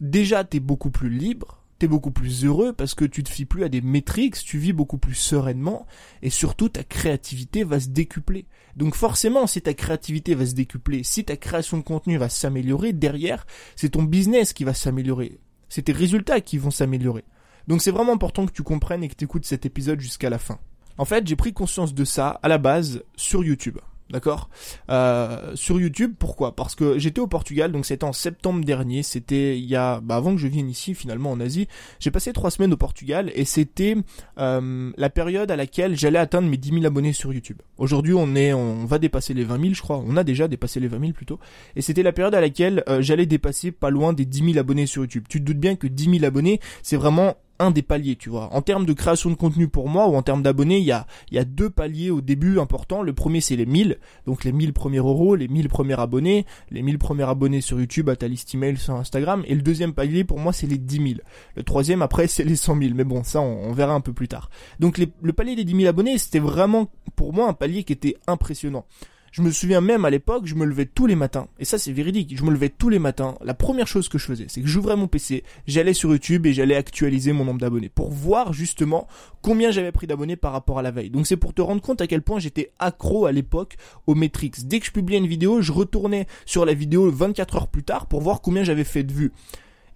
déjà 0.00 0.44
t'es 0.44 0.60
beaucoup 0.60 0.90
plus 0.90 1.10
libre, 1.10 1.60
t'es 1.80 1.88
beaucoup 1.88 2.10
plus 2.10 2.44
heureux 2.44 2.72
parce 2.72 2.94
que 2.94 3.04
tu 3.04 3.22
te 3.22 3.30
fies 3.30 3.46
plus 3.46 3.64
à 3.64 3.68
des 3.68 3.80
métriques, 3.80 4.36
tu 4.36 4.58
vis 4.58 4.72
beaucoup 4.72 4.98
plus 4.98 5.14
sereinement 5.14 5.86
et 6.22 6.30
surtout 6.30 6.68
ta 6.68 6.84
créativité 6.84 7.64
va 7.64 7.80
se 7.80 7.88
décupler. 7.88 8.46
Donc 8.76 8.94
forcément, 8.94 9.46
si 9.46 9.62
ta 9.62 9.74
créativité 9.74 10.34
va 10.34 10.46
se 10.46 10.54
décupler, 10.54 11.02
si 11.02 11.24
ta 11.24 11.36
création 11.36 11.78
de 11.78 11.82
contenu 11.82 12.18
va 12.18 12.28
s'améliorer, 12.28 12.92
derrière, 12.92 13.46
c'est 13.76 13.90
ton 13.90 14.02
business 14.02 14.52
qui 14.52 14.64
va 14.64 14.74
s'améliorer 14.74 15.38
c'est 15.70 15.82
tes 15.82 15.92
résultats 15.92 16.42
qui 16.42 16.58
vont 16.58 16.70
s'améliorer. 16.70 17.24
Donc 17.66 17.80
c'est 17.80 17.90
vraiment 17.90 18.12
important 18.12 18.44
que 18.44 18.52
tu 18.52 18.62
comprennes 18.62 19.02
et 19.02 19.08
que 19.08 19.14
tu 19.14 19.24
écoutes 19.24 19.46
cet 19.46 19.64
épisode 19.64 20.00
jusqu'à 20.00 20.28
la 20.28 20.38
fin. 20.38 20.58
En 20.98 21.06
fait, 21.06 21.26
j'ai 21.26 21.36
pris 21.36 21.54
conscience 21.54 21.94
de 21.94 22.04
ça 22.04 22.38
à 22.42 22.48
la 22.48 22.58
base 22.58 23.02
sur 23.16 23.42
YouTube. 23.42 23.78
D'accord? 24.10 24.50
Euh, 24.90 25.54
Sur 25.54 25.80
YouTube, 25.80 26.14
pourquoi? 26.18 26.56
Parce 26.56 26.74
que 26.74 26.98
j'étais 26.98 27.20
au 27.20 27.26
Portugal, 27.26 27.70
donc 27.70 27.86
c'était 27.86 28.04
en 28.04 28.12
septembre 28.12 28.64
dernier, 28.64 29.02
c'était 29.02 29.58
il 29.58 29.64
y 29.64 29.76
a, 29.76 30.00
bah 30.00 30.16
avant 30.16 30.34
que 30.34 30.40
je 30.40 30.48
vienne 30.48 30.68
ici 30.68 30.94
finalement 30.94 31.30
en 31.30 31.40
Asie, 31.40 31.68
j'ai 32.00 32.10
passé 32.10 32.32
trois 32.32 32.50
semaines 32.50 32.72
au 32.72 32.76
Portugal 32.76 33.30
et 33.34 33.44
c'était 33.44 33.96
euh, 34.38 34.90
la 34.96 35.10
période 35.10 35.50
à 35.50 35.56
laquelle 35.56 35.96
j'allais 35.96 36.18
atteindre 36.18 36.48
mes 36.48 36.56
10 36.56 36.70
000 36.70 36.86
abonnés 36.86 37.12
sur 37.12 37.32
YouTube. 37.32 37.58
Aujourd'hui 37.78 38.14
on 38.14 38.34
est, 38.34 38.52
on 38.52 38.84
va 38.84 38.98
dépasser 38.98 39.32
les 39.32 39.44
20 39.44 39.60
000 39.60 39.74
je 39.74 39.82
crois, 39.82 40.02
on 40.04 40.16
a 40.16 40.24
déjà 40.24 40.48
dépassé 40.48 40.80
les 40.80 40.88
20 40.88 41.00
000 41.00 41.12
plutôt, 41.12 41.38
et 41.76 41.82
c'était 41.82 42.02
la 42.02 42.12
période 42.12 42.34
à 42.34 42.40
laquelle 42.40 42.82
euh, 42.88 43.02
j'allais 43.02 43.26
dépasser 43.26 43.70
pas 43.70 43.90
loin 43.90 44.12
des 44.12 44.24
10 44.24 44.52
000 44.52 44.58
abonnés 44.58 44.86
sur 44.86 45.02
YouTube. 45.02 45.24
Tu 45.28 45.40
te 45.40 45.44
doutes 45.44 45.58
bien 45.58 45.76
que 45.76 45.86
10 45.86 46.18
000 46.18 46.24
abonnés, 46.24 46.60
c'est 46.82 46.96
vraiment 46.96 47.36
un 47.60 47.70
des 47.70 47.82
paliers, 47.82 48.16
tu 48.16 48.30
vois. 48.30 48.52
En 48.52 48.62
termes 48.62 48.86
de 48.86 48.92
création 48.92 49.30
de 49.30 49.36
contenu 49.36 49.68
pour 49.68 49.88
moi 49.88 50.08
ou 50.08 50.16
en 50.16 50.22
termes 50.22 50.42
d'abonnés, 50.42 50.78
il 50.78 50.84
y 50.84 50.92
a, 50.92 51.06
il 51.30 51.36
y 51.36 51.38
a 51.38 51.44
deux 51.44 51.70
paliers 51.70 52.10
au 52.10 52.20
début 52.20 52.58
importants. 52.58 53.02
Le 53.02 53.12
premier, 53.12 53.40
c'est 53.40 53.54
les 53.54 53.66
1000. 53.66 53.98
Donc 54.26 54.44
les 54.44 54.52
1000 54.52 54.72
premiers 54.72 54.98
euros, 54.98 55.36
les 55.36 55.46
1000 55.46 55.68
premiers 55.68 56.00
abonnés, 56.00 56.46
les 56.70 56.82
1000 56.82 56.98
premiers 56.98 57.28
abonnés 57.28 57.60
sur 57.60 57.78
YouTube, 57.78 58.08
à 58.08 58.16
ta 58.16 58.26
liste 58.28 58.54
email 58.54 58.76
sur 58.78 58.94
Instagram. 58.94 59.44
Et 59.46 59.54
le 59.54 59.62
deuxième 59.62 59.92
palier, 59.92 60.24
pour 60.24 60.38
moi, 60.38 60.52
c'est 60.52 60.66
les 60.66 60.78
10 60.78 60.96
000. 60.96 61.08
Le 61.54 61.62
troisième, 61.62 62.02
après, 62.02 62.26
c'est 62.26 62.44
les 62.44 62.56
100 62.56 62.78
000. 62.78 62.94
Mais 62.94 63.04
bon, 63.04 63.22
ça, 63.22 63.40
on, 63.40 63.72
verra 63.72 63.94
un 63.94 64.00
peu 64.00 64.12
plus 64.12 64.28
tard. 64.28 64.50
Donc 64.80 64.98
le 64.98 65.32
palier 65.32 65.54
des 65.54 65.64
10 65.64 65.76
000 65.76 65.88
abonnés, 65.88 66.18
c'était 66.18 66.38
vraiment, 66.38 66.90
pour 67.14 67.32
moi, 67.32 67.48
un 67.48 67.52
palier 67.52 67.84
qui 67.84 67.92
était 67.92 68.16
impressionnant. 68.26 68.86
Je 69.30 69.42
me 69.42 69.50
souviens 69.52 69.80
même 69.80 70.04
à 70.04 70.10
l'époque, 70.10 70.46
je 70.46 70.56
me 70.56 70.64
levais 70.64 70.86
tous 70.86 71.06
les 71.06 71.14
matins. 71.14 71.46
Et 71.60 71.64
ça, 71.64 71.78
c'est 71.78 71.92
véridique. 71.92 72.36
Je 72.36 72.42
me 72.42 72.50
levais 72.50 72.68
tous 72.68 72.88
les 72.88 72.98
matins. 72.98 73.36
La 73.44 73.54
première 73.54 73.86
chose 73.86 74.08
que 74.08 74.18
je 74.18 74.24
faisais, 74.24 74.46
c'est 74.48 74.60
que 74.60 74.66
j'ouvrais 74.66 74.96
mon 74.96 75.06
PC, 75.06 75.44
j'allais 75.66 75.94
sur 75.94 76.10
YouTube 76.10 76.46
et 76.46 76.52
j'allais 76.52 76.74
actualiser 76.74 77.32
mon 77.32 77.44
nombre 77.44 77.60
d'abonnés 77.60 77.88
pour 77.88 78.10
voir 78.10 78.52
justement 78.52 79.06
combien 79.40 79.70
j'avais 79.70 79.92
pris 79.92 80.08
d'abonnés 80.08 80.36
par 80.36 80.52
rapport 80.52 80.80
à 80.80 80.82
la 80.82 80.90
veille. 80.90 81.10
Donc 81.10 81.26
c'est 81.26 81.36
pour 81.36 81.54
te 81.54 81.62
rendre 81.62 81.80
compte 81.80 82.00
à 82.00 82.08
quel 82.08 82.22
point 82.22 82.40
j'étais 82.40 82.72
accro 82.78 83.26
à 83.26 83.32
l'époque 83.32 83.76
aux 84.06 84.16
metrics. 84.16 84.66
Dès 84.66 84.80
que 84.80 84.86
je 84.86 84.92
publiais 84.92 85.18
une 85.18 85.28
vidéo, 85.28 85.62
je 85.62 85.70
retournais 85.70 86.26
sur 86.44 86.64
la 86.64 86.74
vidéo 86.74 87.10
24 87.10 87.56
heures 87.56 87.68
plus 87.68 87.84
tard 87.84 88.06
pour 88.06 88.20
voir 88.20 88.40
combien 88.40 88.64
j'avais 88.64 88.84
fait 88.84 89.04
de 89.04 89.12
vues. 89.12 89.32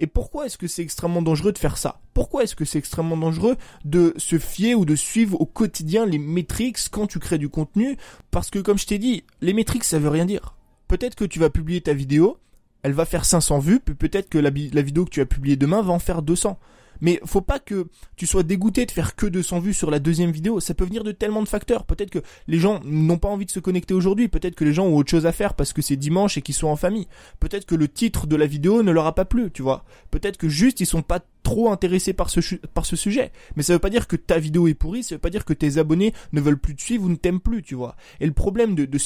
Et 0.00 0.06
pourquoi 0.06 0.46
est-ce 0.46 0.58
que 0.58 0.66
c'est 0.66 0.82
extrêmement 0.82 1.22
dangereux 1.22 1.52
de 1.52 1.58
faire 1.58 1.78
ça? 1.78 2.00
Pourquoi 2.12 2.42
est-ce 2.42 2.56
que 2.56 2.64
c'est 2.64 2.78
extrêmement 2.78 3.16
dangereux 3.16 3.56
de 3.84 4.14
se 4.16 4.38
fier 4.38 4.74
ou 4.74 4.84
de 4.84 4.96
suivre 4.96 5.40
au 5.40 5.46
quotidien 5.46 6.06
les 6.06 6.18
métriques 6.18 6.78
quand 6.90 7.06
tu 7.06 7.18
crées 7.18 7.38
du 7.38 7.48
contenu? 7.48 7.96
Parce 8.30 8.50
que 8.50 8.58
comme 8.58 8.78
je 8.78 8.86
t'ai 8.86 8.98
dit, 8.98 9.24
les 9.40 9.52
métriques 9.52 9.84
ça 9.84 9.98
veut 9.98 10.08
rien 10.08 10.26
dire. 10.26 10.56
Peut-être 10.88 11.14
que 11.14 11.24
tu 11.24 11.38
vas 11.38 11.50
publier 11.50 11.80
ta 11.80 11.94
vidéo, 11.94 12.38
elle 12.82 12.92
va 12.92 13.06
faire 13.06 13.24
500 13.24 13.58
vues, 13.60 13.80
puis 13.80 13.94
peut-être 13.94 14.28
que 14.28 14.38
la, 14.38 14.50
la 14.50 14.82
vidéo 14.82 15.04
que 15.04 15.10
tu 15.10 15.20
as 15.20 15.26
publiée 15.26 15.56
demain 15.56 15.82
va 15.82 15.92
en 15.92 15.98
faire 15.98 16.22
200. 16.22 16.58
Mais 17.00 17.20
faut 17.24 17.40
pas 17.40 17.58
que 17.58 17.86
tu 18.16 18.26
sois 18.26 18.42
dégoûté 18.42 18.86
de 18.86 18.90
faire 18.90 19.16
que 19.16 19.26
200 19.26 19.60
vues 19.60 19.74
sur 19.74 19.90
la 19.90 19.98
deuxième 19.98 20.30
vidéo. 20.30 20.60
Ça 20.60 20.74
peut 20.74 20.84
venir 20.84 21.04
de 21.04 21.12
tellement 21.12 21.42
de 21.42 21.48
facteurs. 21.48 21.84
Peut-être 21.84 22.10
que 22.10 22.20
les 22.46 22.58
gens 22.58 22.80
n'ont 22.84 23.18
pas 23.18 23.28
envie 23.28 23.46
de 23.46 23.50
se 23.50 23.60
connecter 23.60 23.94
aujourd'hui. 23.94 24.28
Peut-être 24.28 24.54
que 24.54 24.64
les 24.64 24.72
gens 24.72 24.86
ont 24.86 24.96
autre 24.96 25.10
chose 25.10 25.26
à 25.26 25.32
faire 25.32 25.54
parce 25.54 25.72
que 25.72 25.82
c'est 25.82 25.96
dimanche 25.96 26.38
et 26.38 26.42
qu'ils 26.42 26.54
sont 26.54 26.68
en 26.68 26.76
famille. 26.76 27.08
Peut-être 27.40 27.66
que 27.66 27.74
le 27.74 27.88
titre 27.88 28.26
de 28.26 28.36
la 28.36 28.46
vidéo 28.46 28.82
ne 28.82 28.92
leur 28.92 29.06
a 29.06 29.14
pas 29.14 29.24
plu, 29.24 29.50
tu 29.50 29.62
vois. 29.62 29.84
Peut-être 30.10 30.36
que 30.36 30.48
juste 30.48 30.80
ils 30.80 30.86
sont 30.86 31.02
pas 31.02 31.20
trop 31.44 31.70
intéressé 31.70 32.12
par 32.12 32.30
ce, 32.30 32.40
par 32.74 32.86
ce 32.86 32.96
sujet. 32.96 33.30
Mais 33.54 33.62
ça 33.62 33.72
veut 33.72 33.78
pas 33.78 33.90
dire 33.90 34.08
que 34.08 34.16
ta 34.16 34.40
vidéo 34.40 34.66
est 34.66 34.74
pourrie, 34.74 35.04
ça 35.04 35.14
veut 35.14 35.20
pas 35.20 35.30
dire 35.30 35.44
que 35.44 35.52
tes 35.52 35.78
abonnés 35.78 36.12
ne 36.32 36.40
veulent 36.40 36.58
plus 36.58 36.74
te 36.74 36.82
suivre 36.82 37.04
ou 37.04 37.08
ne 37.08 37.14
t'aiment 37.14 37.38
plus, 37.38 37.62
tu 37.62 37.76
vois. 37.76 37.94
Et 38.18 38.26
le 38.26 38.32
problème 38.32 38.74
de, 38.74 38.86
de 38.86 38.98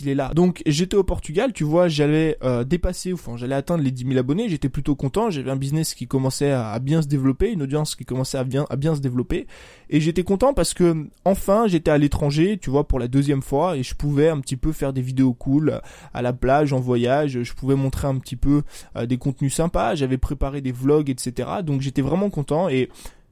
il 0.00 0.08
est 0.08 0.14
là. 0.14 0.32
Donc 0.34 0.62
j'étais 0.66 0.96
au 0.96 1.04
Portugal, 1.04 1.52
tu 1.52 1.64
vois, 1.64 1.88
j'allais 1.88 2.36
euh, 2.42 2.64
dépasser, 2.64 3.12
enfin 3.12 3.36
j'allais 3.36 3.54
atteindre 3.54 3.84
les 3.84 3.90
10 3.90 4.06
000 4.06 4.18
abonnés, 4.18 4.48
j'étais 4.48 4.68
plutôt 4.68 4.96
content, 4.96 5.30
j'avais 5.30 5.50
un 5.50 5.56
business 5.56 5.94
qui 5.94 6.06
commençait 6.06 6.50
à, 6.50 6.78
bien 6.78 7.02
se 7.02 7.08
développer, 7.08 7.52
une 7.52 7.62
audience 7.62 7.94
qui 7.94 8.04
commençait 8.04 8.38
à 8.38 8.44
bien, 8.44 8.66
à 8.70 8.76
bien 8.76 8.94
se 8.94 9.00
développer. 9.00 9.46
Et 9.90 10.00
j'étais 10.00 10.22
content 10.22 10.54
parce 10.54 10.74
que 10.74 11.08
enfin 11.24 11.66
j'étais 11.66 11.90
à 11.90 11.98
l'étranger, 11.98 12.58
tu 12.60 12.70
vois, 12.70 12.88
pour 12.88 12.98
la 12.98 13.08
deuxième 13.08 13.42
fois, 13.42 13.76
et 13.76 13.82
je 13.82 13.94
pouvais 13.94 14.28
un 14.28 14.40
petit 14.40 14.56
peu 14.56 14.72
faire 14.72 14.92
des 14.92 15.02
vidéos 15.02 15.34
cool 15.34 15.80
à 16.14 16.22
la 16.22 16.32
plage, 16.32 16.72
en 16.72 16.80
voyage, 16.80 17.42
je 17.42 17.52
pouvais 17.52 17.74
montrer 17.74 18.08
un 18.08 18.18
petit 18.18 18.36
peu 18.36 18.62
euh, 18.96 19.06
des 19.06 19.18
contenus 19.18 19.54
sympas, 19.54 19.94
j'avais 19.94 20.18
préparé 20.18 20.60
des 20.60 20.72
vlogs, 20.72 21.10
etc. 21.10 21.49
Donc 21.62 21.80
j'étais 21.80 22.02
vraiment 22.02 22.30
content 22.30 22.68
et 22.68 22.88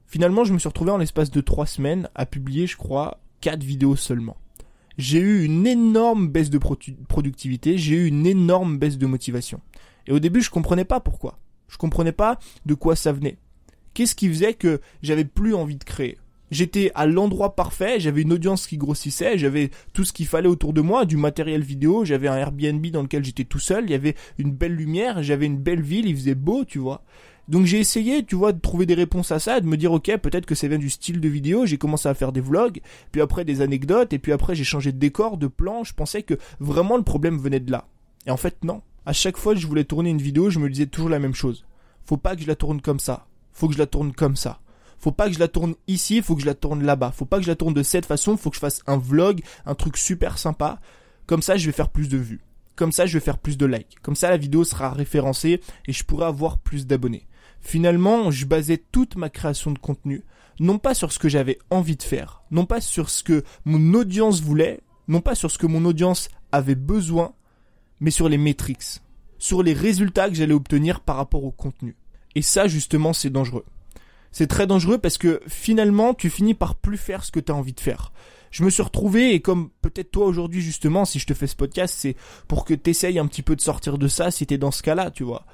finalement 0.07 0.45
je 0.45 0.53
me 0.53 0.59
suis 0.59 0.69
retrouvé 0.69 0.91
en 0.91 0.99
l'espace 0.99 1.31
de 1.31 1.41
trois 1.41 1.67
semaines 1.67 2.09
à 2.15 2.27
publier 2.27 2.67
je 2.67 2.77
crois 2.77 3.21
quatre 3.41 3.63
vidéos 3.63 3.97
seulement. 3.97 4.37
J'ai 4.97 5.21
eu 5.21 5.45
une 5.45 5.67
énorme 5.67 6.29
baisse 6.29 6.51
de 6.51 6.59
productivité, 6.59 7.79
j'ai 7.79 7.95
eu 7.95 8.07
une 8.07 8.27
énorme 8.27 8.79
baisse 8.79 8.99
de 8.99 9.07
motivation. 9.07 9.61
Et 10.07 10.13
au 10.13 10.19
début 10.19 10.43
je 10.43 10.51
comprenais 10.51 10.85
pas 10.85 11.01
pourquoi. 11.01 11.39
Je 11.69 11.77
comprenais 11.77 12.13
pas 12.13 12.39
de 12.67 12.75
quoi 12.75 12.97
ça 12.97 13.13
venait. 13.13 13.39
Qu'est-ce 13.95 14.15
qui 14.15 14.29
faisait 14.29 14.55
que 14.55 14.81
j'avais 15.03 15.25
plus 15.25 15.55
envie 15.55 15.77
de 15.77 15.85
créer? 15.85 16.19
J'étais 16.51 16.91
à 16.95 17.07
l'endroit 17.07 17.57
parfait, 17.57 18.01
j'avais 18.01 18.23
une 18.23 18.33
audience 18.33 18.67
qui 18.67 18.79
grossissait, 18.79 19.37
j'avais 19.37 19.71
tout 19.93 20.05
ce 20.05 20.15
qu'il 20.15 20.27
fallait 20.27 20.49
autour 20.49 20.73
de 20.73 20.81
moi, 20.81 21.05
du 21.05 21.19
matériel 21.19 21.63
vidéo, 21.63 22.07
j'avais 22.07 22.29
un 22.29 22.37
Airbnb 22.37 22.87
dans 22.87 23.03
lequel 23.03 23.23
j'étais 23.25 23.45
tout 23.45 23.59
seul, 23.59 23.85
il 23.85 23.91
y 23.91 23.95
avait 23.95 24.15
une 24.39 24.53
belle 24.53 24.75
lumière, 24.75 25.23
j'avais 25.23 25.45
une 25.45 25.59
belle 25.59 25.83
ville, 25.83 26.07
il 26.07 26.17
faisait 26.17 26.35
beau, 26.35 26.65
tu 26.65 26.79
vois. 26.79 27.05
Donc 27.49 27.65
j'ai 27.65 27.79
essayé, 27.79 28.25
tu 28.25 28.37
vois, 28.37 28.53
de 28.53 28.61
trouver 28.61 28.85
des 28.85 28.95
réponses 28.95 29.33
à 29.33 29.39
ça, 29.39 29.61
de 29.61 29.67
me 29.67 29.77
dire 29.77 29.93
ok, 29.93 30.17
peut-être 30.19 30.45
que 30.45 30.55
ça 30.55 30.69
vient 30.69 30.79
du 30.79 30.91
style 30.91 31.21
de 31.21 31.29
vidéo, 31.29 31.65
j'ai 31.65 31.79
commencé 31.79 32.09
à 32.09 32.15
faire 32.15 32.33
des 32.33 32.43
vlogs, 32.43 32.81
puis 33.11 33.23
après 33.23 33.45
des 33.47 33.63
anecdotes, 33.63 34.13
et 34.13 34.19
puis 34.19 34.33
après 34.33 34.55
j'ai 34.55 34.65
changé 34.65 34.93
de 34.93 34.99
décor, 34.99 35.39
de 35.39 35.47
plan, 35.47 35.83
je 35.83 35.95
pensais 35.95 36.23
que 36.23 36.35
vraiment 36.61 36.99
le 36.99 37.05
problème 37.05 37.39
venait 37.39 37.61
de 37.61 37.73
là. 37.73 37.87
Et 38.27 38.31
en 38.31 38.37
fait 38.37 38.63
non. 38.65 38.83
À 39.07 39.15
chaque 39.15 39.39
fois 39.39 39.55
que 39.55 39.61
je 39.61 39.67
voulais 39.67 39.85
tourner 39.85 40.11
une 40.11 40.21
vidéo, 40.21 40.51
je 40.51 40.59
me 40.59 40.69
disais 40.69 40.87
toujours 40.87 41.09
la 41.09 41.19
même 41.19 41.35
chose. 41.35 41.65
Faut 42.05 42.19
pas 42.19 42.37
que 42.37 42.43
je 42.43 42.47
la 42.47 42.57
tourne 42.57 42.83
comme 42.83 43.01
ça. 43.01 43.27
Faut 43.53 43.67
que 43.67 43.75
je 43.75 43.79
la 43.79 43.87
tourne 43.87 44.13
comme 44.13 44.37
ça. 44.37 44.61
Faut 44.99 45.13
pas 45.13 45.29
que 45.29 45.35
je 45.35 45.39
la 45.39 45.49
tourne 45.49 45.75
ici, 45.87 46.21
faut 46.21 46.35
que 46.35 46.43
je 46.43 46.47
la 46.47 46.55
tourne 46.55 46.83
là-bas. 46.83 47.13
Faut 47.13 47.25
pas 47.25 47.39
que 47.39 47.45
je 47.45 47.49
la 47.49 47.57
tourne 47.57 47.73
de 47.73 47.83
cette 47.83 48.05
façon, 48.05 48.37
faut 48.37 48.51
que 48.51 48.57
je 48.57 48.61
fasse 48.61 48.83
un 48.87 48.99
vlog, 48.99 49.41
un 49.65 49.75
truc 49.75 49.97
super 49.97 50.37
sympa. 50.37 50.81
Comme 51.27 51.41
ça, 51.41 51.57
je 51.57 51.67
vais 51.67 51.73
faire 51.73 51.89
plus 51.89 52.09
de 52.09 52.19
vues. 52.19 52.41
Comme 52.77 52.93
ça, 52.93 53.07
je 53.07 53.15
vais 53.15 53.25
faire 53.25 53.39
plus 53.39 53.57
de 53.57 53.67
likes. 53.67 53.97
Comme 54.03 54.15
ça, 54.15 54.29
la 54.29 54.37
vidéo 54.37 54.65
sera 54.65 54.91
référencée 54.91 55.61
et 55.87 55.93
je 55.93 56.05
pourrai 56.05 56.27
avoir 56.27 56.59
plus 56.59 56.87
d'abonnés. 56.87 57.27
Finalement, 57.61 58.31
je 58.31 58.47
basais 58.47 58.83
toute 58.93 59.17
ma 59.17 59.31
création 59.31 59.73
de 59.73 59.79
contenu, 59.79 60.25
non 60.61 60.79
pas 60.79 60.95
sur 60.95 61.13
ce 61.13 61.19
que 61.19 61.29
j'avais 61.29 61.59
envie 61.71 61.97
de 61.97 62.03
faire, 62.03 62.43
non 62.51 62.67
pas 62.67 62.81
sur 62.81 63.11
ce 63.11 63.23
que 63.23 63.45
mon 63.65 63.95
audience 63.95 64.41
voulait, 64.41 64.81
non 65.07 65.21
pas 65.21 65.35
sur 65.35 65.51
ce 65.51 65.59
que 65.59 65.67
mon 65.67 65.85
audience 65.85 66.29
avait 66.53 66.75
besoin, 66.75 67.35
mais 68.01 68.11
sur 68.11 68.29
les 68.29 68.39
métriques, 68.39 69.01
sur 69.39 69.63
les 69.63 69.73
résultats 69.73 70.29
que 70.29 70.35
j'allais 70.35 70.55
obtenir 70.55 71.01
par 71.01 71.17
rapport 71.17 71.45
au 71.45 71.51
contenu. 71.51 71.97
Et 72.35 72.43
ça, 72.43 72.69
justement, 72.69 73.13
c'est 73.13 73.31
dangereux. 73.31 73.65
C'est 74.31 74.47
très 74.47 74.67
dangereux 74.67 74.99
parce 74.99 75.19
que 75.19 75.41
finalement, 75.49 76.15
tu 76.15 76.31
finis 76.31 76.55
par 76.55 76.75
plus 76.75 76.99
faire 76.99 77.25
ce 77.25 77.33
que 77.33 77.41
tu 77.41 77.51
as 77.51 77.55
envie 77.55 77.73
de 77.73 77.81
faire. 77.81 78.13
Je 78.51 78.63
me 78.65 78.71
suis 78.71 78.83
retrouvé, 78.83 79.35
et 79.35 79.41
comme 79.41 79.71
peut-être 79.83 80.11
toi 80.11 80.27
aujourd'hui 80.27 80.61
justement, 80.61 81.05
si 81.05 81.19
je 81.19 81.27
te 81.27 81.35
fais 81.35 81.47
ce 81.47 81.57
podcast, 81.57 81.95
c'est 81.99 82.17
pour 82.47 82.65
que 82.65 82.75
tu 82.75 82.91
essayes 82.91 83.19
un 83.19 83.27
petit 83.27 83.43
peu 83.43 83.57
de 83.57 83.61
sortir 83.61 83.99
de 83.99 84.09
ça 84.09 84.31
si 84.31 84.47
t'es 84.47 84.59
dans 84.59 84.71
ce 84.71 84.83
cas-là, 84.83 85.11
tu 85.11 85.23
vois 85.23 85.45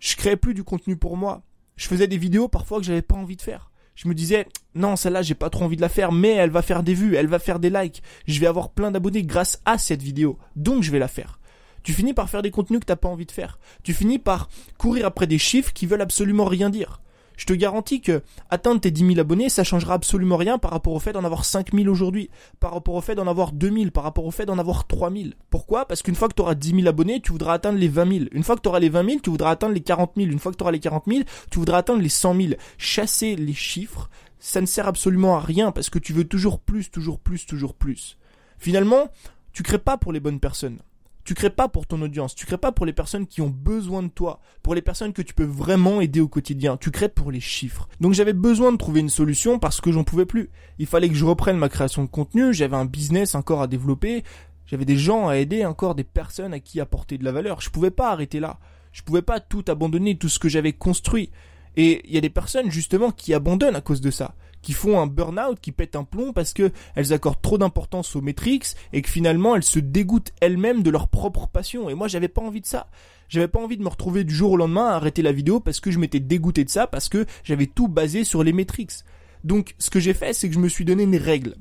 je 0.00 0.16
créais 0.16 0.36
plus 0.36 0.54
du 0.54 0.64
contenu 0.64 0.96
pour 0.96 1.16
moi. 1.16 1.42
Je 1.76 1.86
faisais 1.88 2.08
des 2.08 2.18
vidéos 2.18 2.48
parfois 2.48 2.78
que 2.78 2.84
j'avais 2.84 3.02
pas 3.02 3.16
envie 3.16 3.36
de 3.36 3.42
faire. 3.42 3.70
Je 3.94 4.08
me 4.08 4.14
disais, 4.14 4.46
non, 4.74 4.94
celle-là, 4.94 5.22
j'ai 5.22 5.34
pas 5.34 5.48
trop 5.48 5.64
envie 5.64 5.76
de 5.76 5.80
la 5.80 5.88
faire, 5.88 6.12
mais 6.12 6.32
elle 6.34 6.50
va 6.50 6.62
faire 6.62 6.82
des 6.82 6.94
vues, 6.94 7.16
elle 7.16 7.28
va 7.28 7.38
faire 7.38 7.58
des 7.58 7.70
likes. 7.70 8.02
Je 8.26 8.38
vais 8.40 8.46
avoir 8.46 8.70
plein 8.70 8.90
d'abonnés 8.90 9.22
grâce 9.22 9.60
à 9.64 9.78
cette 9.78 10.02
vidéo. 10.02 10.38
Donc, 10.54 10.82
je 10.82 10.90
vais 10.90 10.98
la 10.98 11.08
faire. 11.08 11.38
Tu 11.82 11.92
finis 11.92 12.14
par 12.14 12.28
faire 12.28 12.42
des 12.42 12.50
contenus 12.50 12.80
que 12.80 12.86
t'as 12.86 12.96
pas 12.96 13.08
envie 13.08 13.26
de 13.26 13.32
faire. 13.32 13.58
Tu 13.82 13.94
finis 13.94 14.18
par 14.18 14.48
courir 14.76 15.06
après 15.06 15.26
des 15.26 15.38
chiffres 15.38 15.72
qui 15.72 15.86
veulent 15.86 16.02
absolument 16.02 16.44
rien 16.44 16.68
dire. 16.68 17.00
Je 17.36 17.46
te 17.46 17.52
garantis 17.52 18.00
que 18.00 18.22
atteindre 18.50 18.80
tes 18.80 18.90
10 18.90 19.08
000 19.08 19.20
abonnés, 19.20 19.48
ça 19.48 19.64
changera 19.64 19.94
absolument 19.94 20.36
rien 20.36 20.58
par 20.58 20.70
rapport 20.70 20.94
au 20.94 21.00
fait 21.00 21.12
d'en 21.12 21.24
avoir 21.24 21.44
5 21.44 21.72
000 21.74 21.88
aujourd'hui, 21.88 22.30
par 22.60 22.72
rapport 22.72 22.94
au 22.94 23.00
fait 23.00 23.14
d'en 23.14 23.26
avoir 23.26 23.52
2 23.52 23.70
000, 23.70 23.90
par 23.90 24.04
rapport 24.04 24.24
au 24.24 24.30
fait 24.30 24.46
d'en 24.46 24.58
avoir 24.58 24.86
3 24.86 25.10
000. 25.10 25.24
Pourquoi? 25.50 25.86
Parce 25.86 26.02
qu'une 26.02 26.14
fois 26.14 26.28
que 26.28 26.34
tu 26.34 26.42
auras 26.42 26.54
10 26.54 26.74
000 26.76 26.88
abonnés, 26.88 27.20
tu 27.20 27.32
voudras 27.32 27.54
atteindre 27.54 27.78
les 27.78 27.88
20 27.88 28.12
000. 28.12 28.24
Une 28.32 28.42
fois 28.42 28.56
que 28.56 28.62
tu 28.62 28.68
auras 28.68 28.80
les 28.80 28.88
20 28.88 29.08
000, 29.08 29.20
tu 29.22 29.30
voudras 29.30 29.50
atteindre 29.50 29.74
les 29.74 29.82
40 29.82 30.12
000. 30.16 30.30
Une 30.30 30.38
fois 30.38 30.52
que 30.52 30.56
tu 30.56 30.62
auras 30.62 30.72
les 30.72 30.80
40 30.80 31.04
000, 31.06 31.20
tu 31.50 31.58
voudras 31.58 31.78
atteindre 31.78 32.02
les 32.02 32.08
100 32.08 32.34
000. 32.34 32.54
Chasser 32.78 33.36
les 33.36 33.54
chiffres, 33.54 34.08
ça 34.38 34.60
ne 34.60 34.66
sert 34.66 34.86
absolument 34.86 35.36
à 35.36 35.40
rien 35.40 35.72
parce 35.72 35.90
que 35.90 35.98
tu 35.98 36.12
veux 36.12 36.24
toujours 36.24 36.60
plus, 36.60 36.90
toujours 36.90 37.18
plus, 37.18 37.46
toujours 37.46 37.74
plus. 37.74 38.16
Finalement, 38.58 39.08
tu 39.52 39.62
crées 39.62 39.78
pas 39.78 39.96
pour 39.96 40.12
les 40.12 40.20
bonnes 40.20 40.40
personnes. 40.40 40.78
Tu 41.26 41.34
crées 41.34 41.50
pas 41.50 41.66
pour 41.66 41.88
ton 41.88 42.00
audience, 42.02 42.36
tu 42.36 42.46
crées 42.46 42.56
pas 42.56 42.70
pour 42.70 42.86
les 42.86 42.92
personnes 42.92 43.26
qui 43.26 43.42
ont 43.42 43.50
besoin 43.50 44.04
de 44.04 44.08
toi, 44.08 44.38
pour 44.62 44.76
les 44.76 44.80
personnes 44.80 45.12
que 45.12 45.22
tu 45.22 45.34
peux 45.34 45.42
vraiment 45.42 46.00
aider 46.00 46.20
au 46.20 46.28
quotidien, 46.28 46.76
tu 46.76 46.92
crées 46.92 47.08
pour 47.08 47.32
les 47.32 47.40
chiffres. 47.40 47.88
Donc 48.00 48.12
j'avais 48.12 48.32
besoin 48.32 48.70
de 48.70 48.76
trouver 48.76 49.00
une 49.00 49.08
solution 49.08 49.58
parce 49.58 49.80
que 49.80 49.90
j'en 49.90 50.04
pouvais 50.04 50.24
plus. 50.24 50.50
Il 50.78 50.86
fallait 50.86 51.08
que 51.08 51.16
je 51.16 51.24
reprenne 51.24 51.58
ma 51.58 51.68
création 51.68 52.04
de 52.04 52.08
contenu, 52.08 52.54
j'avais 52.54 52.76
un 52.76 52.84
business 52.84 53.34
encore 53.34 53.60
à 53.60 53.66
développer, 53.66 54.22
j'avais 54.66 54.84
des 54.84 54.96
gens 54.96 55.26
à 55.26 55.36
aider, 55.38 55.64
encore 55.64 55.96
des 55.96 56.04
personnes 56.04 56.54
à 56.54 56.60
qui 56.60 56.80
apporter 56.80 57.18
de 57.18 57.24
la 57.24 57.32
valeur. 57.32 57.60
Je 57.60 57.70
pouvais 57.70 57.90
pas 57.90 58.12
arrêter 58.12 58.38
là. 58.38 58.60
Je 58.92 59.02
pouvais 59.02 59.20
pas 59.20 59.40
tout 59.40 59.64
abandonner, 59.66 60.16
tout 60.16 60.28
ce 60.28 60.38
que 60.38 60.48
j'avais 60.48 60.74
construit. 60.74 61.30
Et 61.76 62.02
il 62.06 62.14
y 62.14 62.18
a 62.18 62.20
des 62.20 62.30
personnes 62.30 62.70
justement 62.70 63.10
qui 63.10 63.34
abandonnent 63.34 63.74
à 63.74 63.80
cause 63.80 64.00
de 64.00 64.12
ça 64.12 64.36
qui 64.66 64.72
font 64.72 64.98
un 64.98 65.06
burn-out, 65.06 65.60
qui 65.60 65.70
pètent 65.70 65.94
un 65.94 66.02
plomb 66.02 66.32
parce 66.32 66.52
que 66.52 66.72
elles 66.96 67.12
accordent 67.12 67.40
trop 67.40 67.56
d'importance 67.56 68.16
aux 68.16 68.20
métriques 68.20 68.74
et 68.92 69.00
que 69.00 69.08
finalement 69.08 69.54
elles 69.54 69.62
se 69.62 69.78
dégoûtent 69.78 70.32
elles-mêmes 70.40 70.82
de 70.82 70.90
leur 70.90 71.06
propre 71.06 71.46
passion. 71.46 71.88
Et 71.88 71.94
moi, 71.94 72.08
j'avais 72.08 72.26
pas 72.26 72.42
envie 72.42 72.62
de 72.62 72.66
ça. 72.66 72.88
J'avais 73.28 73.46
pas 73.46 73.60
envie 73.60 73.76
de 73.76 73.84
me 73.84 73.88
retrouver 73.88 74.24
du 74.24 74.34
jour 74.34 74.50
au 74.50 74.56
lendemain 74.56 74.88
à 74.88 74.96
arrêter 74.96 75.22
la 75.22 75.30
vidéo 75.30 75.60
parce 75.60 75.78
que 75.78 75.92
je 75.92 76.00
m'étais 76.00 76.18
dégoûté 76.18 76.64
de 76.64 76.68
ça, 76.68 76.88
parce 76.88 77.08
que 77.08 77.26
j'avais 77.44 77.68
tout 77.68 77.86
basé 77.86 78.24
sur 78.24 78.42
les 78.42 78.52
métriques. 78.52 79.04
Donc, 79.44 79.76
ce 79.78 79.88
que 79.88 80.00
j'ai 80.00 80.14
fait, 80.14 80.32
c'est 80.32 80.48
que 80.48 80.54
je 80.56 80.58
me 80.58 80.68
suis 80.68 80.84
donné 80.84 81.04
une 81.04 81.14
règle. 81.14 81.54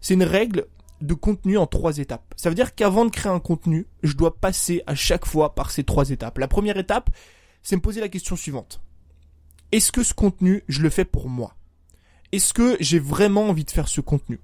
C'est 0.00 0.14
une 0.14 0.22
règle 0.22 0.64
de 1.02 1.12
contenu 1.12 1.58
en 1.58 1.66
trois 1.66 1.98
étapes. 1.98 2.32
Ça 2.38 2.48
veut 2.48 2.54
dire 2.54 2.74
qu'avant 2.74 3.04
de 3.04 3.10
créer 3.10 3.32
un 3.32 3.38
contenu, 3.38 3.86
je 4.02 4.14
dois 4.14 4.34
passer 4.34 4.82
à 4.86 4.94
chaque 4.94 5.26
fois 5.26 5.54
par 5.54 5.70
ces 5.70 5.84
trois 5.84 6.08
étapes. 6.08 6.38
La 6.38 6.48
première 6.48 6.78
étape, 6.78 7.10
c'est 7.62 7.76
me 7.76 7.82
poser 7.82 8.00
la 8.00 8.08
question 8.08 8.34
suivante. 8.34 8.80
Est-ce 9.72 9.92
que 9.92 10.02
ce 10.02 10.14
contenu, 10.14 10.64
je 10.68 10.80
le 10.80 10.88
fais 10.88 11.04
pour 11.04 11.28
moi? 11.28 11.54
Est-ce 12.32 12.54
que 12.54 12.76
j'ai 12.80 12.98
vraiment 12.98 13.48
envie 13.48 13.64
de 13.64 13.70
faire 13.70 13.88
ce 13.88 14.00
contenu? 14.00 14.40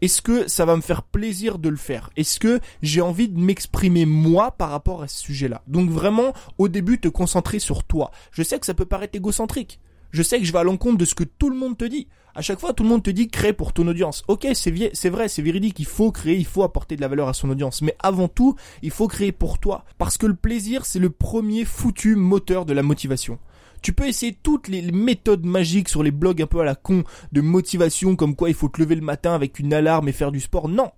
Est-ce 0.00 0.20
que 0.20 0.48
ça 0.48 0.64
va 0.64 0.76
me 0.76 0.82
faire 0.82 1.02
plaisir 1.02 1.58
de 1.58 1.68
le 1.68 1.76
faire? 1.76 2.10
Est-ce 2.16 2.38
que 2.38 2.60
j'ai 2.82 3.00
envie 3.00 3.28
de 3.28 3.38
m'exprimer 3.38 4.06
moi 4.06 4.50
par 4.50 4.70
rapport 4.70 5.02
à 5.02 5.08
ce 5.08 5.22
sujet-là? 5.22 5.62
Donc 5.66 5.88
vraiment, 5.88 6.32
au 6.58 6.68
début, 6.68 7.00
te 7.00 7.08
concentrer 7.08 7.58
sur 7.58 7.84
toi. 7.84 8.10
Je 8.32 8.42
sais 8.42 8.58
que 8.58 8.66
ça 8.66 8.74
peut 8.74 8.84
paraître 8.84 9.16
égocentrique. 9.16 9.80
Je 10.10 10.22
sais 10.22 10.38
que 10.38 10.44
je 10.44 10.52
vais 10.52 10.58
à 10.58 10.64
l'encontre 10.64 10.98
de 10.98 11.04
ce 11.04 11.14
que 11.14 11.24
tout 11.24 11.48
le 11.48 11.56
monde 11.56 11.78
te 11.78 11.84
dit. 11.84 12.06
À 12.36 12.42
chaque 12.42 12.60
fois, 12.60 12.72
tout 12.72 12.82
le 12.82 12.88
monde 12.88 13.02
te 13.02 13.10
dit 13.10 13.28
crée 13.28 13.52
pour 13.52 13.72
ton 13.72 13.86
audience. 13.88 14.24
Ok, 14.28 14.46
c'est 14.54 14.70
vrai, 15.10 15.28
c'est 15.28 15.42
véridique. 15.42 15.78
Il 15.78 15.86
faut 15.86 16.12
créer, 16.12 16.36
il 16.36 16.44
faut 16.44 16.64
apporter 16.64 16.96
de 16.96 17.00
la 17.00 17.08
valeur 17.08 17.28
à 17.28 17.32
son 17.32 17.48
audience. 17.48 17.80
Mais 17.80 17.96
avant 18.00 18.28
tout, 18.28 18.56
il 18.82 18.90
faut 18.90 19.08
créer 19.08 19.32
pour 19.32 19.58
toi. 19.58 19.84
Parce 19.98 20.18
que 20.18 20.26
le 20.26 20.34
plaisir, 20.34 20.84
c'est 20.84 20.98
le 20.98 21.10
premier 21.10 21.64
foutu 21.64 22.14
moteur 22.16 22.66
de 22.66 22.72
la 22.72 22.82
motivation. 22.82 23.38
Tu 23.84 23.92
peux 23.92 24.08
essayer 24.08 24.32
toutes 24.32 24.68
les 24.68 24.80
méthodes 24.92 25.44
magiques 25.44 25.90
sur 25.90 26.02
les 26.02 26.10
blogs 26.10 26.40
un 26.40 26.46
peu 26.46 26.58
à 26.58 26.64
la 26.64 26.74
con 26.74 27.04
de 27.32 27.42
motivation, 27.42 28.16
comme 28.16 28.34
quoi 28.34 28.48
il 28.48 28.54
faut 28.54 28.70
te 28.70 28.80
lever 28.80 28.94
le 28.94 29.02
matin 29.02 29.34
avec 29.34 29.58
une 29.58 29.74
alarme 29.74 30.08
et 30.08 30.12
faire 30.12 30.32
du 30.32 30.40
sport. 30.40 30.70
Non. 30.70 30.90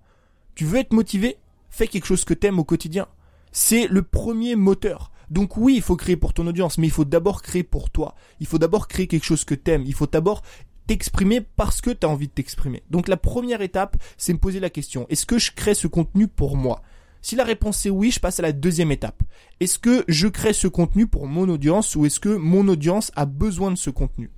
Tu 0.55 0.63
veux 0.63 0.79
être 0.79 0.93
motivé? 0.93 1.35
Fais 1.69 1.87
quelque 1.87 2.05
chose 2.05 2.23
que 2.23 2.33
t'aimes 2.33 2.59
au 2.59 2.63
quotidien. 2.63 3.09
C'est 3.51 3.87
le 3.87 4.03
premier 4.03 4.55
moteur. 4.55 5.11
Donc 5.29 5.57
oui, 5.57 5.73
il 5.75 5.81
faut 5.81 5.97
créer 5.97 6.15
pour 6.15 6.33
ton 6.33 6.47
audience, 6.47 6.77
mais 6.77 6.87
il 6.87 6.91
faut 6.91 7.03
d'abord 7.03 7.41
créer 7.41 7.63
pour 7.63 7.89
toi. 7.89 8.15
Il 8.39 8.47
faut 8.47 8.57
d'abord 8.57 8.87
créer 8.87 9.07
quelque 9.07 9.25
chose 9.25 9.43
que 9.43 9.53
t'aimes. 9.53 9.83
Il 9.85 9.93
faut 9.93 10.07
d'abord 10.07 10.41
t'exprimer 10.87 11.41
parce 11.41 11.81
que 11.81 11.89
t'as 11.89 12.07
envie 12.07 12.29
de 12.29 12.33
t'exprimer. 12.33 12.83
Donc 12.89 13.09
la 13.09 13.17
première 13.17 13.61
étape, 13.61 13.97
c'est 14.15 14.31
me 14.31 14.39
poser 14.39 14.61
la 14.61 14.69
question, 14.69 15.05
est-ce 15.09 15.25
que 15.25 15.39
je 15.39 15.51
crée 15.51 15.73
ce 15.73 15.87
contenu 15.87 16.29
pour 16.29 16.55
moi? 16.55 16.81
Si 17.27 17.35
la 17.35 17.43
réponse 17.43 17.85
est 17.85 17.89
oui, 17.89 18.09
je 18.09 18.21
passe 18.21 18.39
à 18.39 18.41
la 18.41 18.53
deuxième 18.53 18.89
étape. 18.89 19.21
Est-ce 19.59 19.79
que 19.79 20.05
je 20.07 20.29
crée 20.29 20.53
ce 20.53 20.69
contenu 20.69 21.07
pour 21.07 21.27
mon 21.27 21.49
audience 21.49 21.93
ou 21.97 22.05
est-ce 22.05 22.21
que 22.21 22.29
mon 22.29 22.65
audience 22.69 23.11
a 23.17 23.25
besoin 23.25 23.69
de 23.69 23.75
ce 23.75 23.89
contenu? 23.89 24.31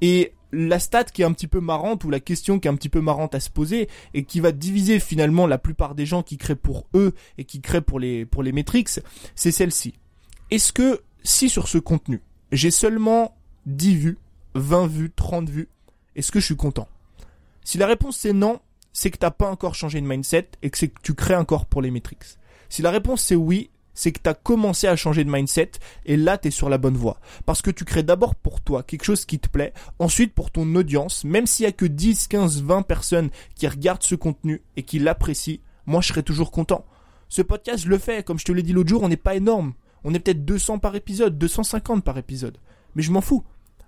Et 0.00 0.32
la 0.50 0.80
stat 0.80 1.04
qui 1.04 1.22
est 1.22 1.24
un 1.24 1.34
petit 1.34 1.46
peu 1.46 1.60
marrante 1.60 2.02
ou 2.02 2.10
la 2.10 2.18
question 2.18 2.58
qui 2.58 2.66
est 2.66 2.70
un 2.72 2.74
petit 2.74 2.88
peu 2.88 3.00
marrante 3.00 3.36
à 3.36 3.38
se 3.38 3.48
poser 3.48 3.88
et 4.12 4.24
qui 4.24 4.40
va 4.40 4.50
diviser 4.50 4.98
finalement 4.98 5.46
la 5.46 5.56
plupart 5.56 5.94
des 5.94 6.04
gens 6.04 6.24
qui 6.24 6.36
créent 6.36 6.56
pour 6.56 6.88
eux 6.94 7.14
et 7.38 7.44
qui 7.44 7.60
créent 7.60 7.80
pour 7.80 8.00
les 8.00 8.26
pour 8.26 8.42
c'est 9.36 9.52
celle-ci. 9.52 9.94
Est-ce 10.50 10.72
que 10.72 11.00
si 11.22 11.48
sur 11.48 11.68
ce 11.68 11.78
contenu, 11.78 12.22
j'ai 12.50 12.72
seulement 12.72 13.36
10 13.66 13.94
vues, 13.94 14.18
20 14.56 14.88
vues, 14.88 15.12
30 15.14 15.48
vues, 15.48 15.68
est-ce 16.16 16.32
que 16.32 16.40
je 16.40 16.46
suis 16.46 16.56
content? 16.56 16.88
Si 17.62 17.78
la 17.78 17.86
réponse 17.86 18.24
est 18.24 18.32
non, 18.32 18.58
c'est 18.92 19.10
que 19.10 19.18
t'as 19.18 19.30
pas 19.30 19.50
encore 19.50 19.74
changé 19.74 20.00
de 20.00 20.06
mindset 20.06 20.50
et 20.62 20.70
que 20.70 20.78
c'est 20.78 20.88
que 20.88 21.00
tu 21.02 21.14
crées 21.14 21.36
encore 21.36 21.66
pour 21.66 21.82
les 21.82 21.90
métriques. 21.90 22.38
Si 22.68 22.82
la 22.82 22.90
réponse 22.90 23.22
c'est 23.22 23.34
oui, 23.34 23.70
c'est 23.94 24.12
que 24.12 24.20
tu 24.22 24.28
as 24.28 24.34
commencé 24.34 24.86
à 24.86 24.96
changer 24.96 25.24
de 25.24 25.30
mindset 25.30 25.72
et 26.06 26.16
là 26.16 26.38
tu 26.38 26.48
es 26.48 26.50
sur 26.50 26.68
la 26.68 26.78
bonne 26.78 26.96
voie. 26.96 27.20
Parce 27.46 27.62
que 27.62 27.70
tu 27.70 27.84
crées 27.84 28.02
d'abord 28.02 28.34
pour 28.34 28.60
toi 28.60 28.82
quelque 28.82 29.04
chose 29.04 29.24
qui 29.24 29.38
te 29.38 29.48
plaît, 29.48 29.72
ensuite 29.98 30.34
pour 30.34 30.50
ton 30.50 30.74
audience, 30.74 31.24
même 31.24 31.46
s'il 31.46 31.64
y 31.64 31.68
a 31.68 31.72
que 31.72 31.86
10, 31.86 32.28
15, 32.28 32.62
20 32.62 32.82
personnes 32.82 33.30
qui 33.54 33.66
regardent 33.68 34.02
ce 34.02 34.14
contenu 34.14 34.62
et 34.76 34.82
qui 34.82 34.98
l'apprécient, 34.98 35.58
moi 35.86 36.00
je 36.00 36.08
serai 36.08 36.22
toujours 36.22 36.50
content. 36.50 36.84
Ce 37.28 37.40
podcast, 37.40 37.84
je 37.84 37.88
le 37.88 37.96
fais, 37.96 38.22
comme 38.22 38.38
je 38.38 38.44
te 38.44 38.52
l'ai 38.52 38.62
dit 38.62 38.74
l'autre 38.74 38.90
jour, 38.90 39.02
on 39.02 39.08
n'est 39.08 39.16
pas 39.16 39.34
énorme. 39.34 39.72
On 40.04 40.12
est 40.12 40.18
peut-être 40.18 40.44
200 40.44 40.80
par 40.80 40.94
épisode, 40.96 41.38
250 41.38 42.04
par 42.04 42.18
épisode. 42.18 42.58
Mais 42.94 43.02
je 43.02 43.10
m'en 43.10 43.22
fous. 43.22 43.42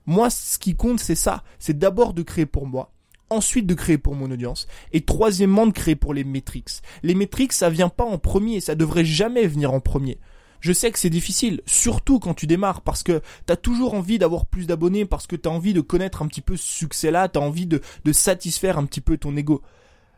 Moi, 0.07 0.31
ce 0.31 0.59
qui 0.59 0.77
compte, 0.77 1.01
c'est 1.01 1.15
ça. 1.15 1.43
C'est 1.59 1.79
d'abord 1.79 2.15
de 2.15 2.23
créer 2.23 2.47
pour 2.47 2.67
moi 2.67 2.91
ensuite 3.31 3.67
de 3.67 3.75
créer 3.75 3.99
pour 3.99 4.15
mon 4.15 4.31
audience, 4.31 4.67
et 4.93 5.01
troisièmement 5.01 5.67
de 5.67 5.73
créer 5.73 5.97
pour 5.97 6.15
les 6.15 6.25
métriques. 6.25 6.83
Les 7.03 7.15
métriques, 7.15 7.53
ça 7.53 7.71
vient 7.71 7.89
pas 7.89 8.05
en 8.05 8.19
premier, 8.19 8.61
ça 8.61 8.75
devrait 8.75 9.05
jamais 9.05 9.47
venir 9.47 9.73
en 9.73 9.81
premier. 9.81 10.19
Je 10.61 10.73
sais 10.73 10.91
que 10.91 10.99
c'est 10.99 11.11
difficile, 11.11 11.61
surtout 11.67 12.19
quand 12.19 12.33
tu 12.33 12.47
démarres, 12.47 12.81
parce 12.81 13.03
que 13.03 13.21
t'as 13.45 13.57
toujours 13.57 13.93
envie 13.93 14.19
d'avoir 14.19 14.47
plus 14.47 14.67
d'abonnés, 14.67 15.05
parce 15.05 15.27
que 15.27 15.37
t'as 15.37 15.51
envie 15.51 15.75
de 15.75 15.83
connaître 15.83 16.23
un 16.23 16.27
petit 16.27 16.41
peu 16.41 16.57
ce 16.57 16.67
succès-là, 16.67 17.29
t'as 17.29 17.41
envie 17.41 17.67
de, 17.67 17.83
satisfaire 18.13 18.79
un 18.79 18.87
petit 18.87 19.03
peu 19.03 19.19
ton 19.19 19.37
ego. 19.37 19.61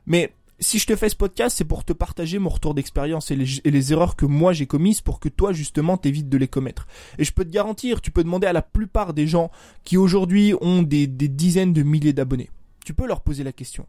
Mais 0.06 0.32
si 0.60 0.78
je 0.78 0.86
te 0.86 0.94
fais 0.94 1.08
ce 1.08 1.16
podcast, 1.16 1.56
c'est 1.58 1.64
pour 1.64 1.84
te 1.84 1.92
partager 1.92 2.38
mon 2.38 2.48
retour 2.48 2.74
d'expérience 2.74 3.32
et 3.32 3.36
les, 3.36 3.92
erreurs 3.92 4.14
que 4.14 4.24
moi 4.24 4.52
j'ai 4.52 4.66
commises 4.66 5.00
pour 5.00 5.18
que 5.18 5.28
toi 5.28 5.52
justement 5.52 5.96
t'évites 5.96 6.28
de 6.28 6.38
les 6.38 6.48
commettre. 6.48 6.86
Et 7.18 7.24
je 7.24 7.32
peux 7.32 7.44
te 7.44 7.50
garantir, 7.50 8.00
tu 8.00 8.12
peux 8.12 8.22
demander 8.22 8.46
à 8.46 8.52
la 8.52 8.62
plupart 8.62 9.14
des 9.14 9.26
gens 9.26 9.50
qui 9.82 9.96
aujourd'hui 9.96 10.54
ont 10.60 10.82
des 10.82 11.08
dizaines 11.08 11.72
de 11.72 11.82
milliers 11.82 12.12
d'abonnés 12.12 12.50
tu 12.86 12.94
peux 12.94 13.08
leur 13.08 13.20
poser 13.20 13.42
la 13.42 13.52
question. 13.52 13.84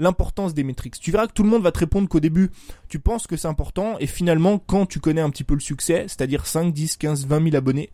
L'importance 0.00 0.52
des 0.52 0.64
métriques. 0.64 0.98
Tu 0.98 1.12
verras 1.12 1.28
que 1.28 1.32
tout 1.32 1.44
le 1.44 1.48
monde 1.48 1.62
va 1.62 1.70
te 1.70 1.78
répondre 1.78 2.08
qu'au 2.08 2.18
début, 2.18 2.50
tu 2.88 2.98
penses 2.98 3.28
que 3.28 3.36
c'est 3.36 3.46
important, 3.46 3.98
et 4.00 4.08
finalement, 4.08 4.58
quand 4.58 4.84
tu 4.84 4.98
connais 4.98 5.20
un 5.20 5.30
petit 5.30 5.44
peu 5.44 5.54
le 5.54 5.60
succès, 5.60 6.06
c'est-à-dire 6.08 6.44
5, 6.44 6.74
10, 6.74 6.96
15, 6.96 7.24
20 7.24 7.44
000 7.44 7.56
abonnés, 7.56 7.90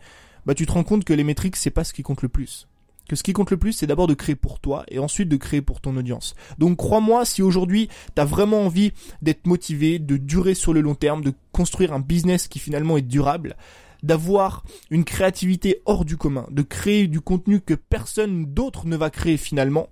bah 0.47 0.55
tu 0.55 0.65
te 0.65 0.73
rends 0.73 0.85
compte 0.85 1.05
que 1.05 1.12
les 1.12 1.23
métriques, 1.23 1.57
c'est 1.57 1.69
pas 1.71 1.85
ce 1.85 1.93
qui 1.93 2.03
compte 2.03 2.23
le 2.23 2.31
plus. 2.31 2.67
Que 3.11 3.15
ce 3.15 3.23
qui 3.23 3.35
compte 3.35 3.51
le 3.51 3.59
plus, 3.59 3.75
c'est 3.75 3.87
d'abord 3.87 4.07
de 4.07 4.15
créer 4.15 4.35
pour 4.35 4.59
toi 4.59 4.85
et 4.89 4.99
ensuite 4.99 5.29
de 5.29 5.37
créer 5.37 5.61
pour 5.61 5.83
ton 5.83 5.99
audience. 5.99 6.35
Donc 6.57 6.79
crois-moi, 6.79 7.27
si 7.27 7.43
aujourd'hui 7.43 7.91
tu 8.17 8.23
as 8.23 8.25
vraiment 8.25 8.62
envie 8.62 8.93
d'être 9.21 9.47
motivé, 9.47 9.99
de 9.99 10.17
durer 10.17 10.55
sur 10.55 10.73
le 10.73 10.81
long 10.81 10.95
terme, 10.95 11.23
de 11.23 11.35
construire 11.53 11.93
un 11.93 12.01
business 12.01 12.49
qui 12.49 12.59
finalement 12.59 12.97
est 12.97 13.03
durable, 13.03 13.55
d'avoir 14.03 14.65
une 14.91 15.05
créativité 15.05 15.83
hors 15.85 16.05
du 16.05 16.17
commun, 16.17 16.47
de 16.51 16.62
créer 16.62 17.07
du 17.07 17.21
contenu 17.21 17.61
que 17.61 17.75
personne 17.75 18.47
d'autre 18.47 18.87
ne 18.87 18.97
va 18.97 19.11
créer 19.11 19.37
finalement, 19.37 19.89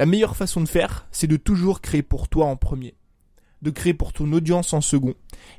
la 0.00 0.06
meilleure 0.06 0.34
façon 0.34 0.62
de 0.62 0.66
faire, 0.66 1.06
c'est 1.12 1.26
de 1.26 1.36
toujours 1.36 1.82
créer 1.82 2.02
pour 2.02 2.28
toi 2.28 2.46
en 2.46 2.56
premier, 2.56 2.94
de 3.60 3.68
créer 3.68 3.92
pour 3.92 4.14
ton 4.14 4.32
audience 4.32 4.72
en 4.72 4.80
second, 4.80 5.12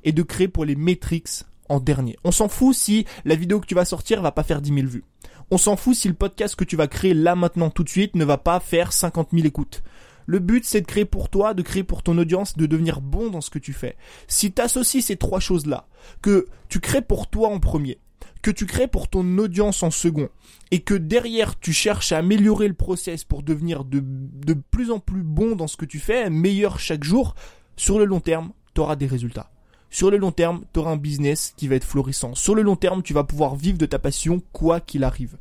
et 0.03 0.13
de 0.13 0.23
créer 0.23 0.47
pour 0.47 0.65
les 0.65 0.75
métriques 0.75 1.43
en 1.69 1.79
dernier. 1.79 2.17
On 2.23 2.31
s'en 2.31 2.47
fout 2.49 2.75
si 2.75 3.05
la 3.23 3.35
vidéo 3.35 3.59
que 3.59 3.67
tu 3.67 3.75
vas 3.75 3.85
sortir 3.85 4.19
va 4.23 4.31
pas 4.31 4.41
faire 4.41 4.63
10 4.63 4.73
000 4.73 4.87
vues. 4.87 5.03
On 5.51 5.59
s'en 5.59 5.75
fout 5.75 5.95
si 5.95 6.07
le 6.07 6.15
podcast 6.15 6.55
que 6.55 6.63
tu 6.63 6.75
vas 6.75 6.87
créer 6.87 7.13
là 7.13 7.35
maintenant 7.35 7.69
tout 7.69 7.83
de 7.83 7.89
suite 7.89 8.15
ne 8.15 8.25
va 8.25 8.39
pas 8.39 8.59
faire 8.59 8.93
50 8.93 9.29
000 9.31 9.45
écoutes. 9.45 9.83
Le 10.25 10.39
but, 10.39 10.65
c'est 10.65 10.81
de 10.81 10.87
créer 10.87 11.05
pour 11.05 11.29
toi, 11.29 11.53
de 11.53 11.61
créer 11.61 11.83
pour 11.83 12.01
ton 12.01 12.17
audience, 12.17 12.57
de 12.57 12.65
devenir 12.65 12.99
bon 12.99 13.29
dans 13.29 13.41
ce 13.41 13.51
que 13.51 13.59
tu 13.59 13.73
fais. 13.73 13.95
Si 14.27 14.51
tu 14.51 14.59
associes 14.59 15.03
ces 15.03 15.17
trois 15.17 15.39
choses-là, 15.39 15.87
que 16.23 16.47
tu 16.67 16.79
crées 16.79 17.03
pour 17.03 17.29
toi 17.29 17.49
en 17.49 17.59
premier, 17.59 17.99
que 18.41 18.51
tu 18.51 18.65
crées 18.65 18.87
pour 18.87 19.07
ton 19.07 19.37
audience 19.37 19.83
en 19.83 19.91
second 19.91 20.29
et 20.71 20.81
que 20.81 20.93
derrière 20.93 21.59
tu 21.59 21.73
cherches 21.73 22.11
à 22.11 22.17
améliorer 22.17 22.67
le 22.67 22.73
process 22.73 23.23
pour 23.23 23.43
devenir 23.43 23.83
de, 23.85 24.01
de 24.03 24.53
plus 24.53 24.91
en 24.91 24.99
plus 24.99 25.23
bon 25.23 25.55
dans 25.55 25.67
ce 25.67 25.77
que 25.77 25.85
tu 25.85 25.99
fais, 25.99 26.29
meilleur 26.29 26.79
chaque 26.79 27.03
jour, 27.03 27.35
sur 27.75 27.99
le 27.99 28.05
long 28.05 28.19
terme, 28.19 28.51
tu 28.73 28.81
auras 28.81 28.95
des 28.95 29.07
résultats. 29.07 29.51
Sur 29.89 30.09
le 30.09 30.17
long 30.17 30.31
terme, 30.31 30.63
tu 30.73 30.79
auras 30.79 30.91
un 30.91 30.97
business 30.97 31.53
qui 31.57 31.67
va 31.67 31.75
être 31.75 31.83
florissant. 31.83 32.33
Sur 32.33 32.55
le 32.55 32.61
long 32.61 32.77
terme, 32.77 33.03
tu 33.03 33.13
vas 33.13 33.25
pouvoir 33.25 33.55
vivre 33.55 33.77
de 33.77 33.85
ta 33.85 33.99
passion 33.99 34.41
quoi 34.53 34.79
qu'il 34.79 35.03
arrive. 35.03 35.37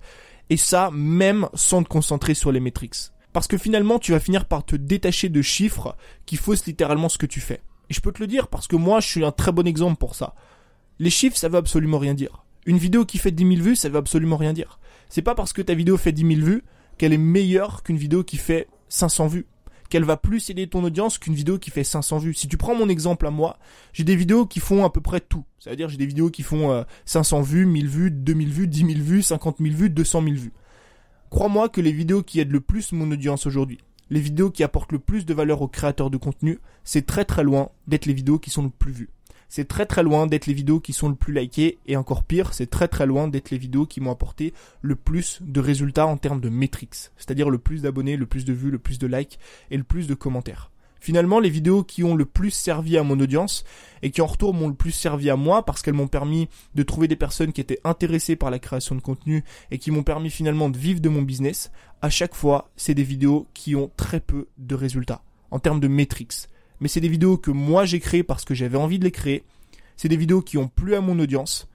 Et 0.50 0.56
ça, 0.56 0.90
même 0.92 1.48
sans 1.54 1.84
te 1.84 1.88
concentrer 1.88 2.34
sur 2.34 2.50
les 2.50 2.58
métriques. 2.58 2.96
Parce 3.32 3.46
que 3.46 3.56
finalement, 3.56 4.00
tu 4.00 4.10
vas 4.10 4.18
finir 4.18 4.46
par 4.46 4.64
te 4.64 4.74
détacher 4.74 5.28
de 5.28 5.40
chiffres 5.40 5.96
qui 6.26 6.36
faussent 6.36 6.66
littéralement 6.66 7.08
ce 7.08 7.18
que 7.18 7.26
tu 7.26 7.40
fais. 7.40 7.60
Et 7.88 7.94
je 7.94 8.00
peux 8.00 8.10
te 8.10 8.18
le 8.18 8.26
dire 8.26 8.48
parce 8.48 8.66
que 8.66 8.74
moi, 8.74 8.98
je 8.98 9.06
suis 9.06 9.24
un 9.24 9.30
très 9.30 9.52
bon 9.52 9.66
exemple 9.68 9.98
pour 9.98 10.16
ça. 10.16 10.34
Les 10.98 11.10
chiffres, 11.10 11.36
ça 11.36 11.48
veut 11.48 11.58
absolument 11.58 11.98
rien 11.98 12.14
dire. 12.14 12.44
Une 12.66 12.78
vidéo 12.78 13.04
qui 13.04 13.18
fait 13.18 13.30
10 13.30 13.56
000 13.56 13.62
vues, 13.62 13.76
ça 13.76 13.88
veut 13.88 13.96
absolument 13.96 14.36
rien 14.36 14.52
dire. 14.52 14.78
C'est 15.08 15.22
pas 15.22 15.34
parce 15.34 15.52
que 15.52 15.62
ta 15.62 15.74
vidéo 15.74 15.96
fait 15.96 16.12
10 16.12 16.36
000 16.36 16.46
vues 16.46 16.62
qu'elle 16.98 17.12
est 17.12 17.18
meilleure 17.18 17.82
qu'une 17.82 17.96
vidéo 17.96 18.22
qui 18.24 18.36
fait 18.36 18.68
500 18.88 19.28
vues. 19.28 19.46
Qu'elle 19.88 20.04
va 20.04 20.16
plus 20.16 20.50
aider 20.50 20.68
ton 20.68 20.84
audience 20.84 21.18
qu'une 21.18 21.34
vidéo 21.34 21.58
qui 21.58 21.70
fait 21.70 21.82
500 21.82 22.18
vues. 22.18 22.34
Si 22.34 22.46
tu 22.46 22.56
prends 22.56 22.76
mon 22.76 22.88
exemple 22.88 23.26
à 23.26 23.30
moi, 23.30 23.58
j'ai 23.92 24.04
des 24.04 24.14
vidéos 24.14 24.46
qui 24.46 24.60
font 24.60 24.84
à 24.84 24.90
peu 24.90 25.00
près 25.00 25.20
tout. 25.20 25.44
C'est-à-dire 25.58 25.88
j'ai 25.88 25.96
des 25.96 26.06
vidéos 26.06 26.30
qui 26.30 26.42
font 26.42 26.84
500 27.06 27.38
euh, 27.38 27.42
vues, 27.42 27.66
1000 27.66 27.88
vues, 27.88 28.10
2000 28.10 28.48
vues, 28.50 28.68
10 28.68 28.78
000 28.78 28.90
vues, 29.00 29.22
50 29.22 29.56
000 29.58 29.74
vues, 29.74 29.90
200 29.90 30.22
000 30.22 30.34
vues. 30.36 30.52
Crois-moi 31.30 31.68
que 31.68 31.80
les 31.80 31.92
vidéos 31.92 32.22
qui 32.22 32.40
aident 32.40 32.52
le 32.52 32.60
plus 32.60 32.92
mon 32.92 33.10
audience 33.10 33.46
aujourd'hui, 33.46 33.78
les 34.10 34.20
vidéos 34.20 34.50
qui 34.50 34.62
apportent 34.62 34.92
le 34.92 34.98
plus 34.98 35.24
de 35.24 35.32
valeur 35.32 35.62
aux 35.62 35.68
créateurs 35.68 36.10
de 36.10 36.18
contenu, 36.18 36.58
c'est 36.84 37.06
très 37.06 37.24
très 37.24 37.44
loin 37.44 37.70
d'être 37.86 38.06
les 38.06 38.14
vidéos 38.14 38.38
qui 38.38 38.50
sont 38.50 38.62
le 38.62 38.70
plus 38.70 38.92
vues. 38.92 39.10
C'est 39.52 39.66
très 39.66 39.84
très 39.84 40.04
loin 40.04 40.28
d'être 40.28 40.46
les 40.46 40.54
vidéos 40.54 40.78
qui 40.78 40.92
sont 40.92 41.08
le 41.08 41.16
plus 41.16 41.34
likées 41.34 41.80
et 41.88 41.96
encore 41.96 42.22
pire, 42.22 42.54
c'est 42.54 42.70
très 42.70 42.86
très 42.86 43.04
loin 43.04 43.26
d'être 43.26 43.50
les 43.50 43.58
vidéos 43.58 43.84
qui 43.84 44.00
m'ont 44.00 44.12
apporté 44.12 44.54
le 44.80 44.94
plus 44.94 45.40
de 45.40 45.58
résultats 45.58 46.06
en 46.06 46.16
termes 46.16 46.40
de 46.40 46.48
métriques, 46.48 47.10
c'est-à-dire 47.16 47.50
le 47.50 47.58
plus 47.58 47.82
d'abonnés, 47.82 48.16
le 48.16 48.26
plus 48.26 48.44
de 48.44 48.52
vues, 48.52 48.70
le 48.70 48.78
plus 48.78 49.00
de 49.00 49.08
likes 49.08 49.40
et 49.72 49.76
le 49.76 49.82
plus 49.82 50.06
de 50.06 50.14
commentaires. 50.14 50.70
Finalement, 51.00 51.40
les 51.40 51.50
vidéos 51.50 51.82
qui 51.82 52.04
ont 52.04 52.14
le 52.14 52.26
plus 52.26 52.52
servi 52.52 52.96
à 52.96 53.02
mon 53.02 53.18
audience 53.18 53.64
et 54.02 54.12
qui 54.12 54.20
en 54.20 54.26
retour 54.26 54.54
m'ont 54.54 54.68
le 54.68 54.74
plus 54.74 54.92
servi 54.92 55.30
à 55.30 55.36
moi 55.36 55.64
parce 55.64 55.82
qu'elles 55.82 55.94
m'ont 55.94 56.06
permis 56.06 56.48
de 56.76 56.84
trouver 56.84 57.08
des 57.08 57.16
personnes 57.16 57.52
qui 57.52 57.60
étaient 57.60 57.80
intéressées 57.82 58.36
par 58.36 58.52
la 58.52 58.60
création 58.60 58.94
de 58.94 59.00
contenu 59.00 59.42
et 59.72 59.78
qui 59.78 59.90
m'ont 59.90 60.04
permis 60.04 60.30
finalement 60.30 60.70
de 60.70 60.78
vivre 60.78 61.00
de 61.00 61.08
mon 61.08 61.22
business, 61.22 61.72
à 62.02 62.08
chaque 62.08 62.36
fois, 62.36 62.70
c'est 62.76 62.94
des 62.94 63.02
vidéos 63.02 63.48
qui 63.52 63.74
ont 63.74 63.90
très 63.96 64.20
peu 64.20 64.46
de 64.58 64.76
résultats 64.76 65.22
en 65.50 65.58
termes 65.58 65.80
de 65.80 65.88
métriques. 65.88 66.46
Mais 66.80 66.88
c'est 66.88 67.00
des 67.00 67.08
vidéos 67.08 67.36
que 67.36 67.50
moi 67.50 67.84
j'ai 67.84 68.00
créées 68.00 68.22
parce 68.22 68.44
que 68.44 68.54
j'avais 68.54 68.78
envie 68.78 68.98
de 68.98 69.04
les 69.04 69.10
créer. 69.10 69.44
C'est 69.96 70.08
des 70.08 70.16
vidéos 70.16 70.40
qui 70.42 70.58
ont 70.58 70.68
plu 70.68 70.94
à 70.94 71.00
mon 71.00 71.18
audience. 71.18 71.68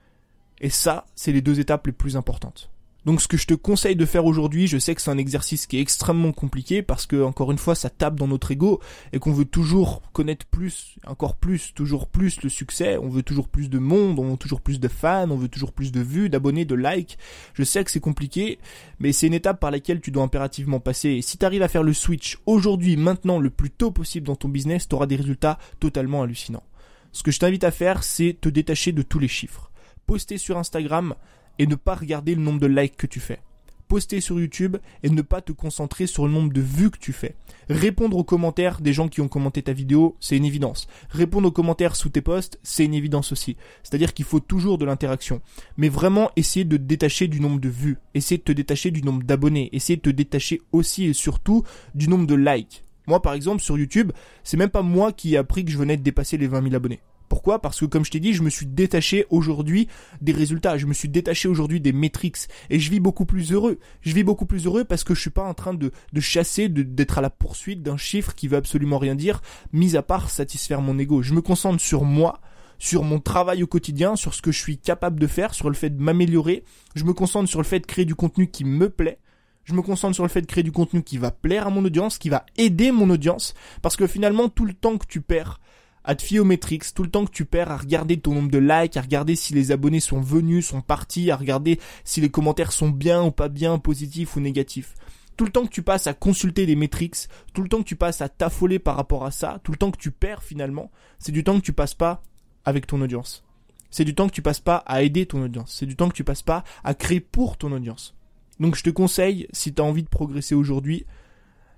Et 0.60 0.70
ça, 0.70 1.06
c'est 1.14 1.32
les 1.32 1.42
deux 1.42 1.60
étapes 1.60 1.86
les 1.86 1.92
plus 1.92 2.16
importantes. 2.16 2.70
Donc 3.06 3.22
ce 3.22 3.28
que 3.28 3.36
je 3.36 3.46
te 3.46 3.54
conseille 3.54 3.94
de 3.94 4.04
faire 4.04 4.24
aujourd'hui, 4.24 4.66
je 4.66 4.78
sais 4.78 4.92
que 4.96 5.00
c'est 5.00 5.12
un 5.12 5.16
exercice 5.16 5.68
qui 5.68 5.78
est 5.78 5.80
extrêmement 5.80 6.32
compliqué 6.32 6.82
parce 6.82 7.06
que 7.06 7.22
encore 7.22 7.52
une 7.52 7.58
fois 7.58 7.76
ça 7.76 7.88
tape 7.88 8.16
dans 8.16 8.26
notre 8.26 8.50
ego 8.50 8.80
et 9.12 9.20
qu'on 9.20 9.32
veut 9.32 9.44
toujours 9.44 10.02
connaître 10.12 10.44
plus, 10.44 10.96
encore 11.06 11.36
plus, 11.36 11.72
toujours 11.72 12.08
plus 12.08 12.42
le 12.42 12.48
succès, 12.48 12.98
on 12.98 13.08
veut 13.08 13.22
toujours 13.22 13.46
plus 13.46 13.70
de 13.70 13.78
monde, 13.78 14.18
on 14.18 14.30
veut 14.30 14.36
toujours 14.36 14.60
plus 14.60 14.80
de 14.80 14.88
fans, 14.88 15.30
on 15.30 15.36
veut 15.36 15.48
toujours 15.48 15.72
plus 15.72 15.92
de 15.92 16.00
vues, 16.00 16.28
d'abonnés, 16.28 16.64
de 16.64 16.74
likes. 16.74 17.16
Je 17.54 17.62
sais 17.62 17.84
que 17.84 17.92
c'est 17.92 18.00
compliqué, 18.00 18.58
mais 18.98 19.12
c'est 19.12 19.28
une 19.28 19.34
étape 19.34 19.60
par 19.60 19.70
laquelle 19.70 20.00
tu 20.00 20.10
dois 20.10 20.24
impérativement 20.24 20.80
passer. 20.80 21.10
Et 21.10 21.22
si 21.22 21.38
tu 21.38 21.46
arrives 21.46 21.62
à 21.62 21.68
faire 21.68 21.84
le 21.84 21.92
switch 21.92 22.38
aujourd'hui, 22.44 22.96
maintenant, 22.96 23.38
le 23.38 23.50
plus 23.50 23.70
tôt 23.70 23.92
possible 23.92 24.26
dans 24.26 24.34
ton 24.34 24.48
business, 24.48 24.88
tu 24.88 24.96
auras 24.96 25.06
des 25.06 25.14
résultats 25.14 25.60
totalement 25.78 26.24
hallucinants. 26.24 26.64
Ce 27.12 27.22
que 27.22 27.30
je 27.30 27.38
t'invite 27.38 27.62
à 27.62 27.70
faire, 27.70 28.02
c'est 28.02 28.36
te 28.40 28.48
détacher 28.48 28.90
de 28.90 29.02
tous 29.02 29.20
les 29.20 29.28
chiffres. 29.28 29.70
Poster 30.06 30.38
sur 30.38 30.58
Instagram, 30.58 31.14
et 31.58 31.66
ne 31.66 31.74
pas 31.74 31.94
regarder 31.94 32.34
le 32.34 32.42
nombre 32.42 32.60
de 32.60 32.66
likes 32.66 32.96
que 32.96 33.06
tu 33.06 33.20
fais. 33.20 33.40
Poster 33.88 34.20
sur 34.20 34.40
YouTube 34.40 34.78
et 35.04 35.10
ne 35.10 35.22
pas 35.22 35.40
te 35.40 35.52
concentrer 35.52 36.08
sur 36.08 36.26
le 36.26 36.32
nombre 36.32 36.52
de 36.52 36.60
vues 36.60 36.90
que 36.90 36.98
tu 36.98 37.12
fais. 37.12 37.36
Répondre 37.68 38.16
aux 38.16 38.24
commentaires 38.24 38.80
des 38.80 38.92
gens 38.92 39.06
qui 39.06 39.20
ont 39.20 39.28
commenté 39.28 39.62
ta 39.62 39.72
vidéo, 39.72 40.16
c'est 40.18 40.36
une 40.36 40.44
évidence. 40.44 40.88
Répondre 41.08 41.48
aux 41.48 41.52
commentaires 41.52 41.94
sous 41.94 42.08
tes 42.08 42.20
posts, 42.20 42.58
c'est 42.64 42.84
une 42.84 42.94
évidence 42.94 43.30
aussi. 43.30 43.56
C'est-à-dire 43.84 44.12
qu'il 44.12 44.24
faut 44.24 44.40
toujours 44.40 44.78
de 44.78 44.84
l'interaction. 44.84 45.40
Mais 45.76 45.88
vraiment 45.88 46.30
essayer 46.34 46.64
de 46.64 46.76
te 46.76 46.82
détacher 46.82 47.28
du 47.28 47.40
nombre 47.40 47.60
de 47.60 47.68
vues. 47.68 47.98
Essayer 48.14 48.38
de 48.38 48.42
te 48.42 48.52
détacher 48.52 48.90
du 48.90 49.02
nombre 49.02 49.22
d'abonnés. 49.22 49.68
Essayer 49.72 49.96
de 49.96 50.02
te 50.02 50.10
détacher 50.10 50.62
aussi 50.72 51.04
et 51.04 51.12
surtout 51.12 51.62
du 51.94 52.08
nombre 52.08 52.26
de 52.26 52.34
likes. 52.34 52.82
Moi, 53.06 53.22
par 53.22 53.34
exemple, 53.34 53.62
sur 53.62 53.78
YouTube, 53.78 54.10
c'est 54.42 54.56
même 54.56 54.70
pas 54.70 54.82
moi 54.82 55.12
qui 55.12 55.34
ai 55.34 55.36
appris 55.36 55.64
que 55.64 55.70
je 55.70 55.78
venais 55.78 55.96
de 55.96 56.02
dépasser 56.02 56.36
les 56.36 56.48
20 56.48 56.62
000 56.62 56.74
abonnés. 56.74 57.00
Pourquoi? 57.28 57.60
Parce 57.60 57.80
que 57.80 57.86
comme 57.86 58.04
je 58.04 58.10
t'ai 58.10 58.20
dit, 58.20 58.32
je 58.32 58.42
me 58.42 58.50
suis 58.50 58.66
détaché 58.66 59.26
aujourd'hui 59.30 59.88
des 60.20 60.32
résultats, 60.32 60.78
je 60.78 60.86
me 60.86 60.94
suis 60.94 61.08
détaché 61.08 61.48
aujourd'hui 61.48 61.80
des 61.80 61.92
métriques 61.92 62.36
et 62.70 62.78
je 62.78 62.90
vis 62.90 63.00
beaucoup 63.00 63.26
plus 63.26 63.52
heureux. 63.52 63.78
Je 64.00 64.14
vis 64.14 64.24
beaucoup 64.24 64.46
plus 64.46 64.66
heureux 64.66 64.84
parce 64.84 65.04
que 65.04 65.14
je 65.14 65.20
suis 65.20 65.30
pas 65.30 65.44
en 65.44 65.54
train 65.54 65.74
de, 65.74 65.90
chasser, 66.20 66.68
d'être 66.68 67.18
à 67.18 67.20
la 67.20 67.30
poursuite 67.30 67.82
d'un 67.82 67.96
chiffre 67.96 68.34
qui 68.34 68.48
veut 68.48 68.56
absolument 68.56 68.98
rien 68.98 69.14
dire, 69.14 69.42
mis 69.72 69.96
à 69.96 70.02
part 70.02 70.30
satisfaire 70.30 70.80
mon 70.80 70.98
ego. 70.98 71.22
Je 71.22 71.34
me 71.34 71.42
concentre 71.42 71.80
sur 71.80 72.04
moi, 72.04 72.40
sur 72.78 73.02
mon 73.02 73.20
travail 73.20 73.62
au 73.62 73.66
quotidien, 73.66 74.16
sur 74.16 74.34
ce 74.34 74.42
que 74.42 74.52
je 74.52 74.60
suis 74.60 74.78
capable 74.78 75.20
de 75.20 75.26
faire, 75.26 75.54
sur 75.54 75.68
le 75.68 75.74
fait 75.74 75.90
de 75.90 76.02
m'améliorer. 76.02 76.64
Je 76.94 77.04
me 77.04 77.12
concentre 77.12 77.48
sur 77.48 77.60
le 77.60 77.64
fait 77.64 77.80
de 77.80 77.86
créer 77.86 78.04
du 78.04 78.14
contenu 78.14 78.50
qui 78.50 78.64
me 78.64 78.90
plaît. 78.90 79.18
Je 79.64 79.74
me 79.74 79.82
concentre 79.82 80.14
sur 80.14 80.22
le 80.22 80.28
fait 80.28 80.42
de 80.42 80.46
créer 80.46 80.62
du 80.62 80.70
contenu 80.70 81.02
qui 81.02 81.18
va 81.18 81.32
plaire 81.32 81.66
à 81.66 81.70
mon 81.70 81.84
audience, 81.84 82.18
qui 82.18 82.28
va 82.28 82.46
aider 82.56 82.92
mon 82.92 83.10
audience, 83.10 83.54
parce 83.82 83.96
que 83.96 84.06
finalement 84.06 84.48
tout 84.48 84.64
le 84.64 84.74
temps 84.74 84.96
que 84.96 85.06
tu 85.06 85.20
perds 85.20 85.58
à 86.06 86.14
te 86.14 86.22
fier 86.22 86.38
aux 86.38 86.44
métriques, 86.44 86.94
tout 86.94 87.02
le 87.02 87.10
temps 87.10 87.26
que 87.26 87.32
tu 87.32 87.44
perds 87.44 87.70
à 87.70 87.76
regarder 87.76 88.16
ton 88.16 88.32
nombre 88.32 88.50
de 88.50 88.58
likes, 88.58 88.96
à 88.96 89.02
regarder 89.02 89.34
si 89.34 89.52
les 89.52 89.72
abonnés 89.72 90.00
sont 90.00 90.20
venus, 90.20 90.68
sont 90.68 90.80
partis, 90.80 91.30
à 91.30 91.36
regarder 91.36 91.80
si 92.04 92.20
les 92.20 92.30
commentaires 92.30 92.72
sont 92.72 92.88
bien 92.88 93.24
ou 93.24 93.32
pas 93.32 93.48
bien, 93.48 93.78
positifs 93.78 94.36
ou 94.36 94.40
négatifs. 94.40 94.94
Tout 95.36 95.44
le 95.44 95.50
temps 95.50 95.66
que 95.66 95.72
tu 95.72 95.82
passes 95.82 96.06
à 96.06 96.14
consulter 96.14 96.64
des 96.64 96.76
métriques, 96.76 97.28
tout 97.52 97.62
le 97.62 97.68
temps 97.68 97.78
que 97.78 97.88
tu 97.88 97.96
passes 97.96 98.22
à 98.22 98.28
t'affoler 98.28 98.78
par 98.78 98.96
rapport 98.96 99.26
à 99.26 99.32
ça, 99.32 99.60
tout 99.64 99.72
le 99.72 99.76
temps 99.76 99.90
que 99.90 99.98
tu 99.98 100.12
perds 100.12 100.42
finalement, 100.42 100.90
c'est 101.18 101.32
du 101.32 101.44
temps 101.44 101.58
que 101.58 101.64
tu 101.64 101.72
passes 101.72 101.94
pas 101.94 102.22
avec 102.64 102.86
ton 102.86 103.00
audience. 103.02 103.44
C'est 103.90 104.04
du 104.04 104.14
temps 104.14 104.28
que 104.28 104.34
tu 104.34 104.42
passes 104.42 104.60
pas 104.60 104.76
à 104.86 105.02
aider 105.02 105.26
ton 105.26 105.42
audience. 105.42 105.74
C'est 105.76 105.86
du 105.86 105.96
temps 105.96 106.08
que 106.08 106.14
tu 106.14 106.24
passes 106.24 106.42
pas 106.42 106.64
à 106.84 106.94
créer 106.94 107.20
pour 107.20 107.56
ton 107.56 107.72
audience. 107.72 108.14
Donc 108.60 108.76
je 108.76 108.82
te 108.82 108.90
conseille, 108.90 109.48
si 109.52 109.74
tu 109.74 109.82
as 109.82 109.84
envie 109.84 110.04
de 110.04 110.08
progresser 110.08 110.54
aujourd'hui, 110.54 111.04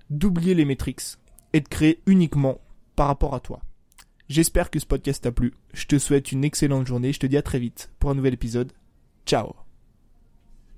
d'oublier 0.09 0.53
les 0.53 0.65
métriques 0.65 1.17
et 1.53 1.61
de 1.61 1.67
créer 1.67 2.01
uniquement 2.05 2.59
par 2.95 3.07
rapport 3.07 3.33
à 3.33 3.39
toi. 3.39 3.61
J'espère 4.29 4.69
que 4.69 4.79
ce 4.79 4.85
podcast 4.85 5.23
t'a 5.23 5.31
plu. 5.31 5.53
Je 5.73 5.87
te 5.87 5.97
souhaite 5.97 6.31
une 6.31 6.43
excellente 6.43 6.85
journée. 6.85 7.13
Je 7.13 7.19
te 7.19 7.25
dis 7.25 7.37
à 7.37 7.41
très 7.41 7.57
vite 7.57 7.91
pour 7.99 8.11
un 8.11 8.15
nouvel 8.15 8.35
épisode. 8.35 8.71
Ciao 9.25 9.68